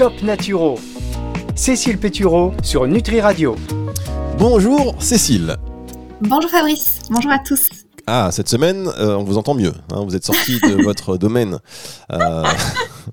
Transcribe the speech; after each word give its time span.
Top 0.00 0.22
Naturo. 0.22 0.78
Cécile 1.54 1.98
Pétureau 1.98 2.54
sur 2.62 2.86
Nutri 2.86 3.20
Radio. 3.20 3.54
Bonjour 4.38 4.94
Cécile. 4.98 5.58
Bonjour 6.22 6.50
Fabrice, 6.50 7.00
bonjour 7.10 7.30
à 7.30 7.38
tous. 7.38 7.68
Ah, 8.06 8.30
cette 8.32 8.48
semaine, 8.48 8.88
euh, 8.98 9.16
on 9.16 9.24
vous 9.24 9.36
entend 9.36 9.52
mieux. 9.52 9.74
hein, 9.92 10.02
vous 10.06 10.16
êtes 10.16 10.24
sorti 10.24 10.58
de 10.60 10.82
votre 10.82 11.18
domaine 11.18 11.58
euh, 12.12 12.44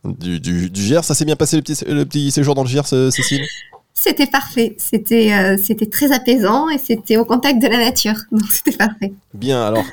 du, 0.06 0.40
du, 0.40 0.70
du 0.70 0.82
Gers. 0.82 1.04
Ça 1.04 1.14
s'est 1.14 1.26
bien 1.26 1.36
passé 1.36 1.58
le 1.58 1.62
petit, 1.62 1.84
le 1.86 2.06
petit 2.06 2.32
séjour 2.32 2.56
dans 2.56 2.64
le 2.64 2.70
Gers, 2.70 2.88
Cécile? 2.88 3.44
C'était 3.94 4.28
parfait, 4.28 4.74
c'était 4.78 5.34
euh, 5.34 5.58
c'était 5.62 5.88
très 5.88 6.14
apaisant 6.14 6.70
et 6.70 6.78
c'était 6.78 7.18
au 7.18 7.26
contact 7.26 7.62
de 7.62 7.68
la 7.68 7.80
nature, 7.80 8.16
donc 8.32 8.50
c'était 8.50 8.78
parfait. 8.78 9.12
Bien, 9.34 9.62
alors. 9.62 9.84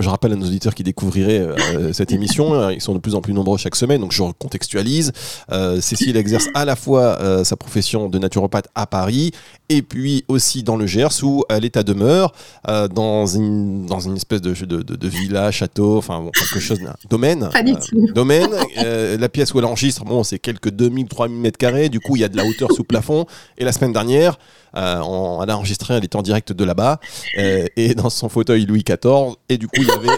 Je 0.00 0.08
rappelle 0.08 0.32
à 0.32 0.36
nos 0.36 0.46
auditeurs 0.46 0.74
qui 0.74 0.84
découvriraient 0.84 1.40
euh, 1.40 1.92
cette 1.92 2.12
émission, 2.12 2.54
euh, 2.54 2.72
ils 2.72 2.80
sont 2.80 2.94
de 2.94 3.00
plus 3.00 3.14
en 3.14 3.20
plus 3.20 3.32
nombreux 3.32 3.58
chaque 3.58 3.74
semaine, 3.74 4.00
donc 4.00 4.12
je 4.12 4.22
recontextualise. 4.22 5.12
Euh, 5.50 5.80
Cécile 5.80 6.16
exerce 6.16 6.48
à 6.54 6.64
la 6.64 6.76
fois 6.76 7.18
euh, 7.20 7.42
sa 7.42 7.56
profession 7.56 8.08
de 8.08 8.18
naturopathe 8.18 8.68
à 8.74 8.86
Paris 8.86 9.32
et 9.68 9.82
puis 9.82 10.24
aussi 10.28 10.62
dans 10.62 10.76
le 10.76 10.86
Gers 10.86 11.22
où 11.22 11.44
elle 11.48 11.64
est 11.64 11.76
à 11.76 11.82
demeure 11.82 12.32
euh, 12.68 12.88
dans, 12.88 13.26
une, 13.26 13.86
dans 13.86 14.00
une 14.00 14.16
espèce 14.16 14.40
de, 14.40 14.52
de, 14.52 14.82
de, 14.82 14.96
de 14.96 15.08
villa, 15.08 15.50
château, 15.50 15.98
enfin 15.98 16.20
bon, 16.20 16.30
quelque 16.30 16.60
chose, 16.60 16.78
un 16.86 16.94
domaine. 17.10 17.50
Euh, 17.54 17.74
domaine. 18.14 18.50
Euh, 18.78 19.18
la 19.18 19.28
pièce 19.28 19.52
où 19.52 19.58
elle 19.58 19.66
enregistre, 19.66 20.04
bon, 20.04 20.24
c'est 20.24 20.38
quelques 20.38 20.70
2000-3000 20.70 21.28
mètres 21.28 21.58
carrés, 21.58 21.88
du 21.88 22.00
coup 22.00 22.16
il 22.16 22.20
y 22.20 22.24
a 22.24 22.28
de 22.28 22.36
la 22.36 22.44
hauteur 22.44 22.72
sous 22.72 22.84
plafond. 22.84 23.26
Et 23.58 23.64
la 23.64 23.72
semaine 23.72 23.92
dernière, 23.92 24.38
euh, 24.76 25.00
on, 25.00 25.42
elle 25.42 25.50
a 25.50 25.56
enregistré, 25.56 25.94
elle 25.94 26.04
était 26.04 26.16
en 26.16 26.22
direct 26.22 26.52
de 26.52 26.64
là-bas, 26.64 27.00
et 27.36 27.94
dans 27.94 28.10
son 28.10 28.28
fauteuil 28.28 28.64
Louis 28.64 28.84
XIV, 28.84 29.34
et 29.48 29.58
du 29.58 29.68
coup 29.68 29.82
il 29.82 29.88
y 29.88 29.90
avait, 29.90 30.08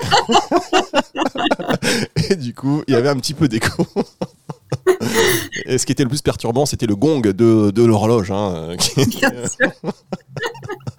et 2.31 2.37
du 2.37 2.55
coup 2.55 2.83
il 2.87 2.95
y 2.95 2.97
avait 2.97 3.09
un 3.09 3.17
petit 3.17 3.35
peu 3.35 3.49
d'écho. 3.49 3.85
et 5.67 5.79
ce 5.79 5.87
qui 5.87 5.93
était 5.93 6.03
le 6.03 6.09
plus 6.09 6.23
perturbant, 6.23 6.67
c'était 6.67 6.87
le 6.87 6.97
gong 6.97 7.21
de, 7.21 7.71
de 7.71 7.85
l'horloge, 7.85 8.31
hein, 8.31 8.75
qui- 8.79 9.07
Bien 9.19 9.31
sûr. 9.49 9.71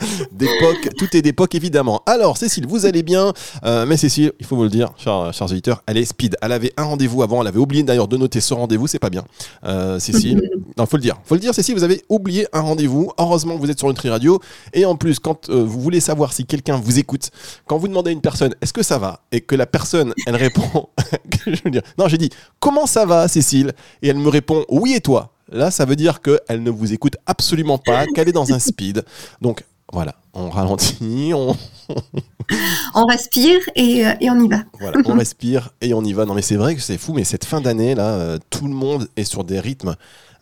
d'époque, 0.31 0.89
tout 0.97 1.15
est 1.15 1.21
d'époque 1.21 1.55
évidemment. 1.55 2.01
Alors 2.05 2.37
Cécile, 2.37 2.65
vous 2.67 2.85
allez 2.85 3.03
bien, 3.03 3.33
Euh, 3.63 3.85
mais 3.85 3.97
Cécile, 3.97 4.31
il 4.39 4.45
faut 4.45 4.55
vous 4.55 4.63
le 4.63 4.69
dire, 4.69 4.91
chers, 4.97 5.33
chers 5.33 5.51
auditeurs, 5.51 5.83
elle 5.85 5.97
est 5.97 6.05
speed. 6.05 6.35
Elle 6.41 6.51
avait 6.51 6.73
un 6.77 6.83
rendez-vous 6.83 7.23
avant, 7.23 7.41
elle 7.41 7.47
avait 7.47 7.59
oublié 7.59 7.83
d'ailleurs 7.83 8.07
de 8.07 8.17
noter 8.17 8.41
ce 8.41 8.53
rendez-vous, 8.53 8.87
c'est 8.87 8.99
pas 8.99 9.09
bien. 9.09 9.23
Euh, 9.63 9.99
Cécile, 9.99 10.49
non, 10.77 10.85
faut 10.85 10.97
le 10.97 11.01
dire, 11.01 11.17
faut 11.23 11.35
le 11.35 11.41
dire, 11.41 11.53
Cécile, 11.53 11.75
vous 11.75 11.83
avez 11.83 12.03
oublié 12.09 12.47
un 12.53 12.61
rendez-vous. 12.61 13.11
Heureusement 13.17 13.55
que 13.55 13.61
vous 13.61 13.71
êtes 13.71 13.79
sur 13.79 13.87
Nutri 13.87 14.09
Radio, 14.09 14.39
et 14.73 14.85
en 14.85 14.95
plus, 14.95 15.19
quand 15.19 15.49
euh, 15.49 15.63
vous 15.63 15.81
voulez 15.81 15.99
savoir 15.99 16.33
si 16.33 16.45
quelqu'un 16.45 16.77
vous 16.77 16.99
écoute, 16.99 17.29
quand 17.67 17.77
vous 17.77 17.87
demandez 17.87 18.09
à 18.09 18.13
une 18.13 18.21
personne, 18.21 18.55
est-ce 18.61 18.73
que 18.73 18.83
ça 18.83 18.97
va, 18.97 19.21
et 19.31 19.41
que 19.41 19.55
la 19.55 19.65
personne, 19.65 20.13
elle 20.25 20.35
répond, 20.35 20.89
je 21.45 21.61
veux 21.63 21.71
dire, 21.71 21.83
non, 21.97 22.07
j'ai 22.07 22.17
dit, 22.17 22.29
comment 22.59 22.85
ça 22.85 23.05
va, 23.05 23.27
Cécile, 23.27 23.73
et 24.01 24.07
elle 24.07 24.17
me 24.17 24.29
répond, 24.29 24.65
oui 24.69 24.93
et 24.93 25.01
toi? 25.01 25.33
Là, 25.51 25.69
ça 25.69 25.83
veut 25.83 25.97
dire 25.97 26.21
qu'elle 26.21 26.63
ne 26.63 26.71
vous 26.71 26.93
écoute 26.93 27.17
absolument 27.25 27.77
pas, 27.77 28.05
qu'elle 28.15 28.29
est 28.29 28.33
dans 28.33 28.53
un 28.53 28.59
speed. 28.59 29.03
Donc, 29.41 29.65
voilà, 29.91 30.15
on 30.33 30.49
ralentit, 30.49 31.33
on, 31.35 31.55
On 32.95 33.05
respire 33.05 33.59
et, 33.75 34.05
euh, 34.05 34.13
et 34.19 34.29
on 34.29 34.39
y 34.39 34.47
va. 34.47 34.63
voilà, 34.79 34.97
on 35.05 35.13
respire 35.17 35.69
et 35.81 35.93
on 35.93 36.03
y 36.03 36.13
va. 36.13 36.25
Non, 36.25 36.33
mais 36.33 36.41
c'est 36.41 36.55
vrai 36.55 36.75
que 36.75 36.81
c'est 36.81 36.97
fou, 36.97 37.13
mais 37.13 37.23
cette 37.23 37.45
fin 37.45 37.61
d'année, 37.61 37.95
là, 37.95 38.09
euh, 38.09 38.37
tout 38.49 38.67
le 38.67 38.73
monde 38.73 39.07
est 39.15 39.23
sur 39.23 39.43
des 39.43 39.59
rythmes 39.59 39.95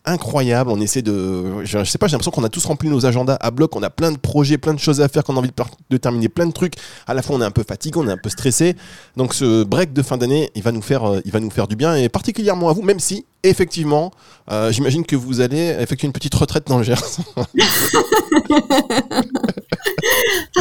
incroyables. 0.04 0.70
On 0.70 0.80
essaie 0.80 1.02
de. 1.02 1.64
Je, 1.64 1.84
sais 1.84 1.98
pas, 1.98 2.06
j'ai 2.06 2.12
l'impression 2.12 2.30
qu'on 2.30 2.44
a 2.44 2.48
tous 2.48 2.64
rempli 2.64 2.88
nos 2.88 3.06
agendas 3.06 3.36
à 3.40 3.50
bloc. 3.50 3.74
On 3.76 3.82
a 3.82 3.90
plein 3.90 4.12
de 4.12 4.18
projets, 4.18 4.58
plein 4.58 4.74
de 4.74 4.78
choses 4.78 5.00
à 5.00 5.08
faire, 5.08 5.24
qu'on 5.24 5.36
a 5.36 5.38
envie 5.38 5.50
de, 5.90 5.96
terminer 5.96 6.28
plein 6.28 6.46
de 6.46 6.52
trucs. 6.52 6.74
À 7.06 7.14
la 7.14 7.22
fois, 7.22 7.36
on 7.36 7.40
est 7.40 7.44
un 7.44 7.50
peu 7.50 7.64
fatigué, 7.66 7.98
on 7.98 8.08
est 8.08 8.12
un 8.12 8.16
peu 8.16 8.30
stressé. 8.30 8.76
Donc, 9.16 9.34
ce 9.34 9.64
break 9.64 9.92
de 9.92 10.02
fin 10.02 10.16
d'année, 10.16 10.50
il, 10.54 10.62
va 10.62 10.72
nous 10.72 10.82
faire, 10.82 11.04
euh, 11.04 11.20
du 11.68 11.76
bien, 11.76 11.96
et 11.96 12.08
particulièrement 12.08 12.68
à 12.68 12.72
vous, 12.72 12.82
même 12.82 13.00
si, 13.00 13.26
effectivement, 13.42 14.10
euh, 14.50 14.72
j'imagine 14.72 15.04
que 15.04 15.16
vous 15.16 15.40
allez 15.40 15.76
effectuer 15.78 16.06
une 16.06 16.12
petite 16.12 16.34
retraite 16.34 16.66
dans 16.66 16.78
le 16.78 16.84
Gers. 16.84 16.96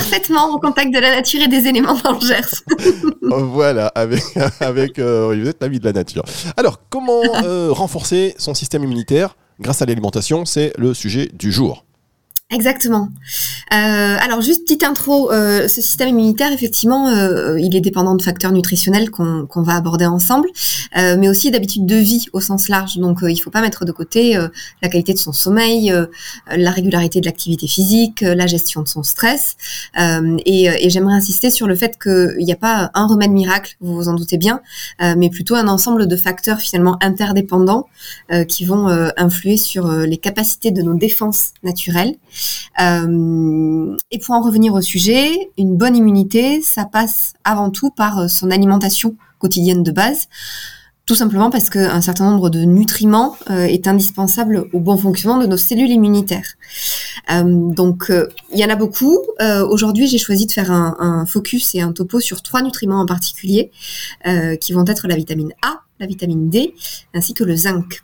Parfaitement 0.09 0.55
au 0.55 0.59
contact 0.59 0.93
de 0.93 0.99
la 0.99 1.15
nature 1.15 1.41
et 1.41 1.47
des 1.47 1.67
éléments 1.67 1.95
dans 2.03 2.13
le 2.13 2.19
Gers. 2.19 2.63
voilà, 3.21 3.87
avec, 3.87 4.23
euh, 4.99 5.35
vous 5.35 5.47
êtes 5.47 5.61
l'ami 5.61 5.79
de 5.79 5.85
la 5.85 5.93
nature. 5.93 6.23
Alors, 6.57 6.79
comment 6.89 7.21
euh, 7.43 7.71
renforcer 7.71 8.33
son 8.37 8.53
système 8.55 8.83
immunitaire 8.83 9.35
grâce 9.59 9.81
à 9.81 9.85
l'alimentation 9.85 10.45
C'est 10.45 10.73
le 10.77 10.93
sujet 10.93 11.29
du 11.33 11.51
jour. 11.51 11.85
Exactement. 12.51 13.09
Euh, 13.71 13.75
alors 14.19 14.41
juste 14.41 14.63
petite 14.63 14.83
intro, 14.83 15.31
euh, 15.31 15.67
ce 15.67 15.81
système 15.81 16.09
immunitaire, 16.09 16.51
effectivement, 16.51 17.07
euh, 17.09 17.59
il 17.59 17.75
est 17.75 17.81
dépendant 17.81 18.15
de 18.15 18.23
facteurs 18.23 18.51
nutritionnels 18.51 19.11
qu'on 19.11 19.61
va 19.61 19.75
aborder 19.75 20.07
ensemble, 20.07 20.49
euh, 20.97 21.15
mais 21.19 21.29
aussi 21.29 21.51
d'habitudes 21.51 21.85
de 21.85 21.95
vie 21.95 22.25
au 22.33 22.39
sens 22.39 22.67
large. 22.67 22.97
Donc 22.97 23.21
euh, 23.21 23.29
il 23.29 23.37
faut 23.37 23.51
pas 23.51 23.61
mettre 23.61 23.85
de 23.85 23.91
côté 23.91 24.35
euh, 24.35 24.47
la 24.81 24.89
qualité 24.89 25.13
de 25.13 25.19
son 25.19 25.31
sommeil, 25.31 25.93
la 26.47 26.71
régularité 26.71 27.21
de 27.21 27.27
l'activité 27.27 27.67
physique, 27.67 28.21
la 28.21 28.47
gestion 28.47 28.81
de 28.81 28.87
son 28.87 29.03
stress. 29.03 29.55
Et 29.99 30.65
et 30.65 30.89
j'aimerais 30.89 31.13
insister 31.13 31.51
sur 31.51 31.67
le 31.67 31.75
fait 31.75 31.99
qu'il 32.01 32.43
n'y 32.43 32.51
a 32.51 32.55
pas 32.55 32.89
un 32.95 33.05
remède 33.05 33.31
miracle, 33.31 33.75
vous 33.79 33.93
vous 33.93 34.09
en 34.09 34.15
doutez 34.15 34.37
bien, 34.37 34.61
mais 34.99 35.29
plutôt 35.29 35.53
un 35.53 35.67
ensemble 35.67 36.07
de 36.07 36.15
facteurs 36.15 36.59
finalement 36.59 36.97
interdépendants 37.01 37.85
qui 38.47 38.65
vont 38.65 38.87
influer 39.17 39.57
sur 39.57 39.91
les 39.91 40.17
capacités 40.17 40.71
de 40.71 40.81
nos 40.81 40.95
défenses 40.95 41.51
naturelles. 41.63 42.15
Euh, 42.79 43.95
et 44.11 44.19
pour 44.19 44.35
en 44.35 44.41
revenir 44.41 44.73
au 44.73 44.81
sujet, 44.81 45.51
une 45.57 45.75
bonne 45.75 45.95
immunité, 45.95 46.61
ça 46.61 46.85
passe 46.85 47.33
avant 47.43 47.69
tout 47.69 47.91
par 47.91 48.19
euh, 48.19 48.27
son 48.27 48.51
alimentation 48.51 49.15
quotidienne 49.37 49.83
de 49.83 49.91
base, 49.91 50.27
tout 51.05 51.15
simplement 51.15 51.49
parce 51.49 51.69
qu'un 51.69 52.01
certain 52.01 52.29
nombre 52.29 52.49
de 52.49 52.59
nutriments 52.59 53.35
euh, 53.49 53.63
est 53.63 53.87
indispensable 53.87 54.67
au 54.73 54.79
bon 54.79 54.97
fonctionnement 54.97 55.39
de 55.39 55.47
nos 55.47 55.57
cellules 55.57 55.89
immunitaires. 55.89 56.55
Donc, 57.29 58.11
il 58.51 58.59
y 58.59 58.65
en 58.65 58.69
a 58.69 58.75
beaucoup. 58.75 59.19
Aujourd'hui, 59.69 60.07
j'ai 60.07 60.17
choisi 60.17 60.47
de 60.47 60.51
faire 60.51 60.71
un, 60.71 61.25
focus 61.27 61.75
et 61.75 61.81
un 61.81 61.91
topo 61.91 62.19
sur 62.19 62.41
trois 62.41 62.63
nutriments 62.63 63.01
en 63.01 63.05
particulier, 63.05 63.71
qui 64.59 64.73
vont 64.73 64.83
être 64.85 65.07
la 65.07 65.15
vitamine 65.15 65.53
A, 65.61 65.81
la 65.99 66.07
vitamine 66.07 66.49
D, 66.49 66.73
ainsi 67.13 67.35
que 67.35 67.43
le 67.43 67.55
zinc. 67.55 68.01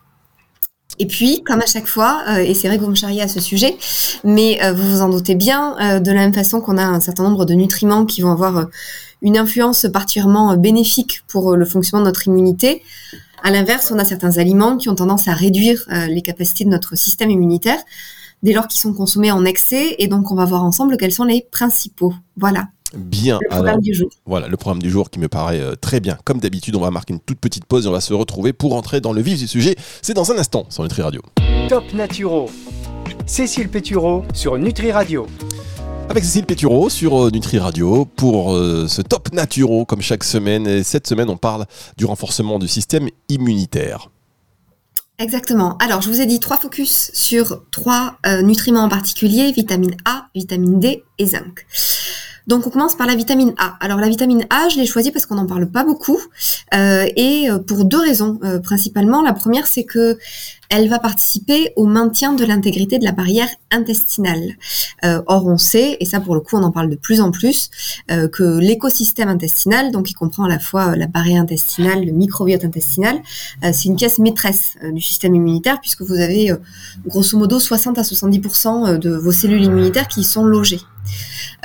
Et 1.00 1.08
puis, 1.08 1.44
comme 1.44 1.62
à 1.62 1.66
chaque 1.66 1.88
fois, 1.88 2.24
euh, 2.30 2.38
et 2.38 2.54
c'est 2.54 2.68
vrai 2.68 2.78
que 2.78 2.84
vous 2.84 2.90
me 2.90 2.96
charriez 2.96 3.22
à 3.22 3.28
ce 3.28 3.40
sujet, 3.40 3.78
mais 4.24 4.64
euh, 4.64 4.74
vous 4.74 4.90
vous 4.90 5.02
en 5.02 5.10
doutez 5.10 5.36
bien, 5.36 5.76
euh, 5.80 6.00
de 6.00 6.12
la 6.12 6.22
même 6.22 6.34
façon 6.34 6.62
qu'on 6.62 6.78
a 6.78 6.84
un 6.84 7.00
certain 7.00 7.24
nombre 7.24 7.46
de 7.46 7.54
nutriments 7.54 8.06
qui 8.06 8.22
vont 8.22 8.32
avoir 8.32 8.68
une 9.22 9.38
influence 9.38 9.88
particulièrement 9.92 10.56
bénéfique 10.56 11.24
pour 11.28 11.56
le 11.56 11.66
fonctionnement 11.66 12.04
de 12.04 12.10
notre 12.10 12.28
immunité, 12.28 12.84
à 13.44 13.52
l'inverse, 13.52 13.92
on 13.94 14.00
a 14.00 14.06
certains 14.06 14.38
aliments 14.38 14.78
qui 14.78 14.90
ont 14.90 14.96
tendance 14.96 15.28
à 15.28 15.34
réduire 15.34 15.86
les 16.08 16.22
capacités 16.24 16.66
de 16.66 16.70
notre 16.70 16.96
système 16.96 17.30
immunitaire 17.30 17.78
dès 18.42 18.54
lors 18.54 18.68
qu'ils 18.68 18.82
sont 18.82 18.94
consommés 18.94 19.32
en 19.32 19.46
excès, 19.46 19.96
et 20.00 20.08
donc 20.08 20.32
on 20.32 20.36
va 20.36 20.46
voir 20.46 20.64
ensemble 20.64 20.98
quels 20.98 21.12
sont 21.12 21.26
les 21.26 21.48
principaux. 21.52 22.14
Voilà, 22.38 22.68
Bien, 22.96 23.40
le 23.42 23.48
programme 23.50 23.68
alors 23.68 23.82
du 23.82 23.94
jour. 23.94 24.10
voilà 24.26 24.48
le 24.48 24.58
programme 24.58 24.82
du 24.82 24.90
jour 24.90 25.10
qui 25.10 25.20
me 25.20 25.28
paraît 25.28 25.60
euh, 25.60 25.76
très 25.76 26.00
bien. 26.00 26.18
Comme 26.24 26.40
d'habitude, 26.40 26.76
on 26.76 26.82
va 26.82 26.92
marquer 26.92 27.14
une 27.14 27.20
toute 27.20 27.40
petite 27.40 27.66
pause 27.66 27.86
et 27.86 27.90
on 27.90 27.92
va 27.92 28.02
se 28.02 28.14
retrouver 28.14 28.54
pour 28.54 28.76
entrer 28.76 29.02
dans 29.02 29.14
le 29.14 29.22
vif 29.22 29.38
du 29.38 29.48
sujet. 29.48 29.76
C'est 30.02 30.14
dans 30.14 30.32
un 30.32 30.38
instant 30.38 30.66
sur 30.70 30.84
Nutri 30.84 31.02
Radio. 31.02 31.22
Top 31.70 31.84
Naturo. 31.94 32.50
Cécile 33.26 33.70
Pétureau 33.70 34.24
sur 34.34 34.58
Nutri 34.58 34.92
Radio. 34.92 35.28
Avec 36.10 36.24
Cécile 36.24 36.46
Pétureau 36.46 36.90
sur 36.90 37.26
euh, 37.26 37.32
Nutri 37.32 37.58
Radio 37.58 38.06
pour 38.06 38.54
euh, 38.54 38.88
ce 38.88 39.02
top 39.02 39.34
naturo 39.34 39.86
comme 39.86 40.02
chaque 40.02 40.24
semaine. 40.24 40.68
Et 40.68 40.84
cette 40.84 41.08
semaine, 41.08 41.30
on 41.30 41.38
parle 41.38 41.66
du 41.98 42.06
renforcement 42.06 42.60
du 42.60 42.68
système 42.68 43.10
immunitaire. 43.28 44.10
Exactement. 45.18 45.78
Alors, 45.80 46.02
je 46.02 46.10
vous 46.10 46.22
ai 46.22 46.26
dit 46.26 46.40
trois 46.40 46.58
focus 46.58 47.10
sur 47.14 47.64
trois 47.72 48.18
euh, 48.26 48.42
nutriments 48.42 48.84
en 48.84 48.90
particulier, 48.90 49.52
vitamine 49.52 49.96
A, 50.06 50.28
vitamine 50.36 50.80
D 50.80 51.04
et 51.18 51.26
zinc. 51.26 51.66
Donc, 52.48 52.68
on 52.68 52.70
commence 52.70 52.96
par 52.96 53.08
la 53.08 53.16
vitamine 53.16 53.54
A. 53.58 53.76
Alors, 53.80 54.00
la 54.00 54.08
vitamine 54.08 54.46
A, 54.50 54.70
je 54.70 54.78
l'ai 54.78 54.86
choisie 54.86 55.12
parce 55.12 55.26
qu'on 55.26 55.36
n'en 55.36 55.48
parle 55.48 55.68
pas 55.68 55.84
beaucoup, 55.84 56.20
euh, 56.74 57.08
et 57.16 57.50
euh, 57.50 57.60
pour 57.60 57.86
deux 57.86 58.00
raisons 58.00 58.40
euh, 58.44 58.60
principalement. 58.60 59.22
La 59.22 59.34
première, 59.34 59.66
c'est 59.68 59.84
que 59.84 60.18
elle 60.70 60.90
va 60.90 60.98
participer 60.98 61.72
au 61.76 61.86
maintien 61.86 62.34
de 62.34 62.44
l'intégrité 62.44 62.98
de 62.98 63.06
la 63.06 63.12
barrière 63.12 63.48
intestinale. 63.70 64.56
Or, 65.04 65.46
on 65.46 65.60
sait, 65.60 65.96
et 66.00 66.06
ça 66.06 66.20
pour 66.20 66.34
le 66.34 66.42
coup, 66.42 66.58
on 66.58 66.64
en 66.64 66.72
parle 66.72 66.90
de 66.90 66.96
plus 66.96 67.22
en 67.22 67.30
plus, 67.30 67.70
que 68.08 68.58
l'écosystème 68.58 69.30
intestinal, 69.30 69.92
donc 69.92 70.08
qui 70.08 70.16
comprend 70.16 70.46
à 70.46 70.50
la 70.50 70.58
fois 70.58 70.96
la 70.96 71.06
barrière 71.06 71.40
intestinale, 71.40 72.04
le 72.04 72.12
microbiote 72.12 72.66
intestinal, 72.66 73.22
c'est 73.62 73.86
une 73.86 73.96
pièce 73.96 74.18
maîtresse 74.18 74.74
du 74.92 75.02
système 75.02 75.36
immunitaire 75.36 75.80
puisque 75.80 76.02
vous 76.02 76.20
avez 76.20 76.52
grosso 77.06 77.38
modo 77.38 77.60
60 77.60 78.00
à 78.00 78.02
70% 78.02 78.98
de 78.98 79.12
vos 79.12 79.32
cellules 79.32 79.66
immunitaires 79.66 80.08
qui 80.08 80.22
y 80.22 80.24
sont 80.24 80.46
logées. 80.46 80.82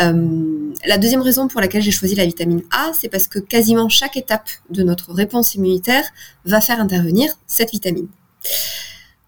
Euh, 0.00 0.72
la 0.86 0.98
deuxième 0.98 1.22
raison 1.22 1.48
pour 1.48 1.60
laquelle 1.60 1.82
j'ai 1.82 1.90
choisi 1.90 2.14
la 2.14 2.26
vitamine 2.26 2.62
A, 2.70 2.90
c'est 2.98 3.08
parce 3.08 3.26
que 3.26 3.38
quasiment 3.38 3.88
chaque 3.88 4.16
étape 4.16 4.48
de 4.70 4.82
notre 4.82 5.12
réponse 5.12 5.54
immunitaire 5.54 6.04
va 6.44 6.60
faire 6.60 6.80
intervenir 6.80 7.32
cette 7.46 7.70
vitamine. 7.70 8.08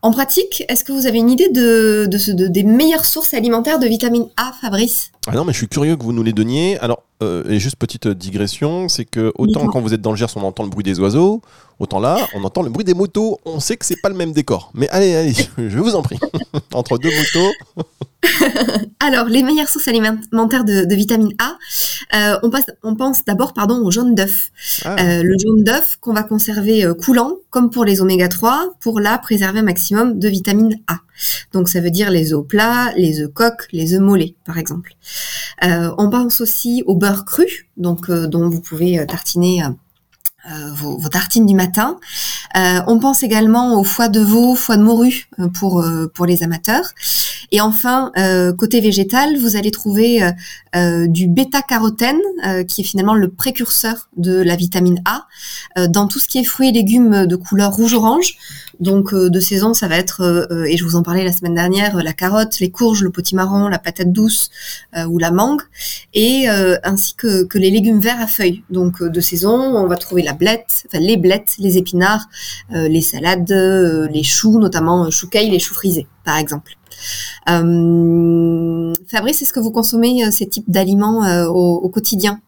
En 0.04 0.10
pratique, 0.10 0.64
est-ce 0.68 0.82
que 0.82 0.90
vous 0.90 1.06
avez 1.06 1.18
une 1.18 1.30
idée 1.30 1.48
de, 1.48 2.08
des 2.08 2.64
meilleures 2.64 3.04
sources 3.04 3.34
alimentaires 3.34 3.78
de 3.78 3.86
vitamine 3.86 4.26
A, 4.36 4.52
Fabrice? 4.60 5.12
Ah 5.28 5.34
non, 5.36 5.44
mais 5.44 5.52
je 5.52 5.58
suis 5.58 5.68
curieux 5.68 5.94
que 5.94 6.02
vous 6.02 6.12
nous 6.12 6.24
les 6.24 6.32
donniez. 6.32 6.76
Alors, 6.80 7.04
euh, 7.22 7.44
et 7.48 7.60
juste 7.60 7.76
petite 7.76 8.08
digression, 8.08 8.88
c'est 8.88 9.04
que 9.04 9.32
autant 9.38 9.66
quand 9.66 9.80
vous 9.80 9.94
êtes 9.94 10.00
dans 10.00 10.10
le 10.10 10.16
Gers, 10.16 10.36
on 10.36 10.42
entend 10.42 10.64
le 10.64 10.70
bruit 10.70 10.82
des 10.82 10.98
oiseaux, 10.98 11.40
autant 11.82 12.00
là, 12.00 12.16
on 12.34 12.44
entend 12.44 12.62
le 12.62 12.70
bruit 12.70 12.84
des 12.84 12.94
motos. 12.94 13.38
On 13.44 13.60
sait 13.60 13.76
que 13.76 13.84
c'est 13.84 14.00
pas 14.00 14.08
le 14.08 14.14
même 14.14 14.32
décor. 14.32 14.70
Mais 14.74 14.88
allez, 14.88 15.14
allez, 15.14 15.34
je 15.58 15.78
vous 15.78 15.94
en 15.94 16.02
prie. 16.02 16.18
Entre 16.72 16.98
deux 16.98 17.10
motos. 17.10 17.52
Alors, 19.00 19.26
les 19.26 19.42
meilleures 19.42 19.68
sources 19.68 19.88
alimentaires 19.88 20.64
de, 20.64 20.94
vitamine 20.94 21.34
A, 21.38 21.58
euh, 22.16 22.38
on, 22.42 22.50
passe, 22.50 22.66
on, 22.84 22.94
pense 22.94 23.24
d'abord 23.24 23.52
pardon, 23.52 23.84
au 23.84 23.90
jaune 23.90 24.14
d'œuf. 24.14 24.52
Ah. 24.84 24.96
Euh, 25.00 25.22
le 25.24 25.36
jaune 25.38 25.64
d'œuf 25.64 25.96
qu'on 26.00 26.12
va 26.12 26.22
conserver 26.22 26.88
coulant, 27.04 27.38
comme 27.50 27.70
pour 27.70 27.84
les 27.84 28.00
oméga 28.00 28.28
3, 28.28 28.74
pour 28.80 29.00
là 29.00 29.18
préserver 29.18 29.58
un 29.58 29.64
maximum 29.64 30.18
de 30.18 30.28
vitamine 30.28 30.78
A. 30.86 30.98
Donc 31.52 31.68
ça 31.68 31.80
veut 31.80 31.90
dire 31.90 32.10
les 32.10 32.32
œufs 32.32 32.46
plats, 32.46 32.92
les 32.96 33.20
œufs 33.20 33.32
coques, 33.32 33.66
les 33.72 33.94
œufs 33.94 34.00
mollets, 34.00 34.34
par 34.44 34.58
exemple. 34.58 34.94
Euh, 35.64 35.90
on 35.98 36.10
pense 36.10 36.40
aussi 36.40 36.82
au 36.86 36.94
beurre 36.94 37.24
cru, 37.24 37.68
donc 37.76 38.08
euh, 38.10 38.26
dont 38.26 38.48
vous 38.48 38.60
pouvez 38.60 39.04
euh, 40.50 40.72
vos, 40.72 41.08
tartines 41.08 41.46
du 41.46 41.54
matin. 41.54 41.98
on 42.54 42.98
pense 42.98 43.22
également 43.22 43.78
au 43.78 43.84
foie 43.84 44.08
de 44.08 44.20
veau, 44.20 44.54
foie 44.54 44.76
de 44.76 44.82
morue 44.82 45.28
pour 45.54 45.84
pour 46.14 46.26
les 46.26 46.42
amateurs. 46.42 46.92
Et 47.50 47.60
enfin, 47.60 48.10
côté 48.58 48.80
végétal, 48.80 49.36
vous 49.38 49.56
allez 49.56 49.70
trouver 49.70 50.32
du 50.74 51.28
bêta-carotène, 51.28 52.20
qui 52.66 52.80
est 52.80 52.84
finalement 52.84 53.14
le 53.14 53.28
précurseur 53.28 54.08
de 54.16 54.40
la 54.40 54.56
vitamine 54.56 55.02
A, 55.04 55.26
dans 55.88 56.08
tout 56.08 56.18
ce 56.18 56.28
qui 56.28 56.38
est 56.38 56.44
fruits 56.44 56.70
et 56.70 56.72
légumes 56.72 57.26
de 57.26 57.36
couleur 57.36 57.72
rouge-orange. 57.72 58.36
Donc 58.80 59.14
de 59.14 59.40
saison, 59.40 59.74
ça 59.74 59.88
va 59.88 59.96
être, 59.96 60.48
et 60.66 60.76
je 60.76 60.84
vous 60.84 60.96
en 60.96 61.02
parlais 61.02 61.24
la 61.24 61.32
semaine 61.32 61.54
dernière, 61.54 62.02
la 62.02 62.12
carotte, 62.12 62.58
les 62.60 62.70
courges, 62.70 63.02
le 63.02 63.10
potimarron, 63.10 63.68
la 63.68 63.78
patate 63.78 64.12
douce 64.12 64.50
ou 65.08 65.18
la 65.18 65.30
mangue, 65.30 65.62
et 66.14 66.48
ainsi 66.82 67.14
que, 67.14 67.46
les 67.54 67.70
légumes 67.70 68.00
verts 68.00 68.20
à 68.20 68.26
feuilles. 68.26 68.62
Donc 68.70 69.02
de 69.02 69.20
saison, 69.20 69.54
on 69.54 69.86
va 69.86 69.96
trouver 69.96 70.22
la 70.22 70.32
blette, 70.32 70.86
les 70.92 71.16
blettes, 71.16 71.54
les 71.58 71.78
épinards, 71.78 72.26
les 72.70 73.02
salades, 73.02 73.50
les 73.50 74.22
choux, 74.22 74.58
notamment 74.58 75.10
chou 75.10 75.28
caille, 75.28 75.50
les 75.50 75.58
choux 75.58 75.74
frisés, 75.74 76.06
par 76.24 76.38
exemple. 76.38 76.76
Euh, 77.48 78.92
Fabrice, 79.08 79.42
est-ce 79.42 79.52
que 79.52 79.60
vous 79.60 79.70
consommez 79.70 80.24
euh, 80.24 80.30
ces 80.30 80.48
types 80.48 80.70
d'aliments 80.70 81.24
euh, 81.24 81.46
au, 81.46 81.88
quotidien? 81.88 82.40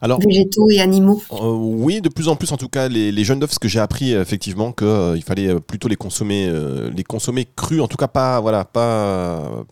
Alors, 0.00 0.20
végétaux 0.20 0.68
et 0.70 0.80
animaux 0.80 1.22
Oui, 1.30 2.00
de 2.00 2.08
plus 2.08 2.28
en 2.28 2.36
plus 2.36 2.52
en 2.52 2.56
tout 2.56 2.68
cas 2.68 2.88
les, 2.88 3.12
les 3.12 3.24
jeunes 3.24 3.40
d'œufs, 3.40 3.52
ce 3.52 3.58
que 3.58 3.68
j'ai 3.68 3.80
appris 3.80 4.12
effectivement 4.12 4.72
qu'il 4.72 5.22
fallait 5.26 5.58
plutôt 5.60 5.88
les 5.88 5.96
consommer, 5.96 6.50
les 6.94 7.04
consommer 7.04 7.46
crus, 7.56 7.80
en 7.80 7.88
tout 7.88 7.96
cas 7.96 8.08
pas 8.08 8.40
voilà 8.40 8.64
pas 8.64 9.64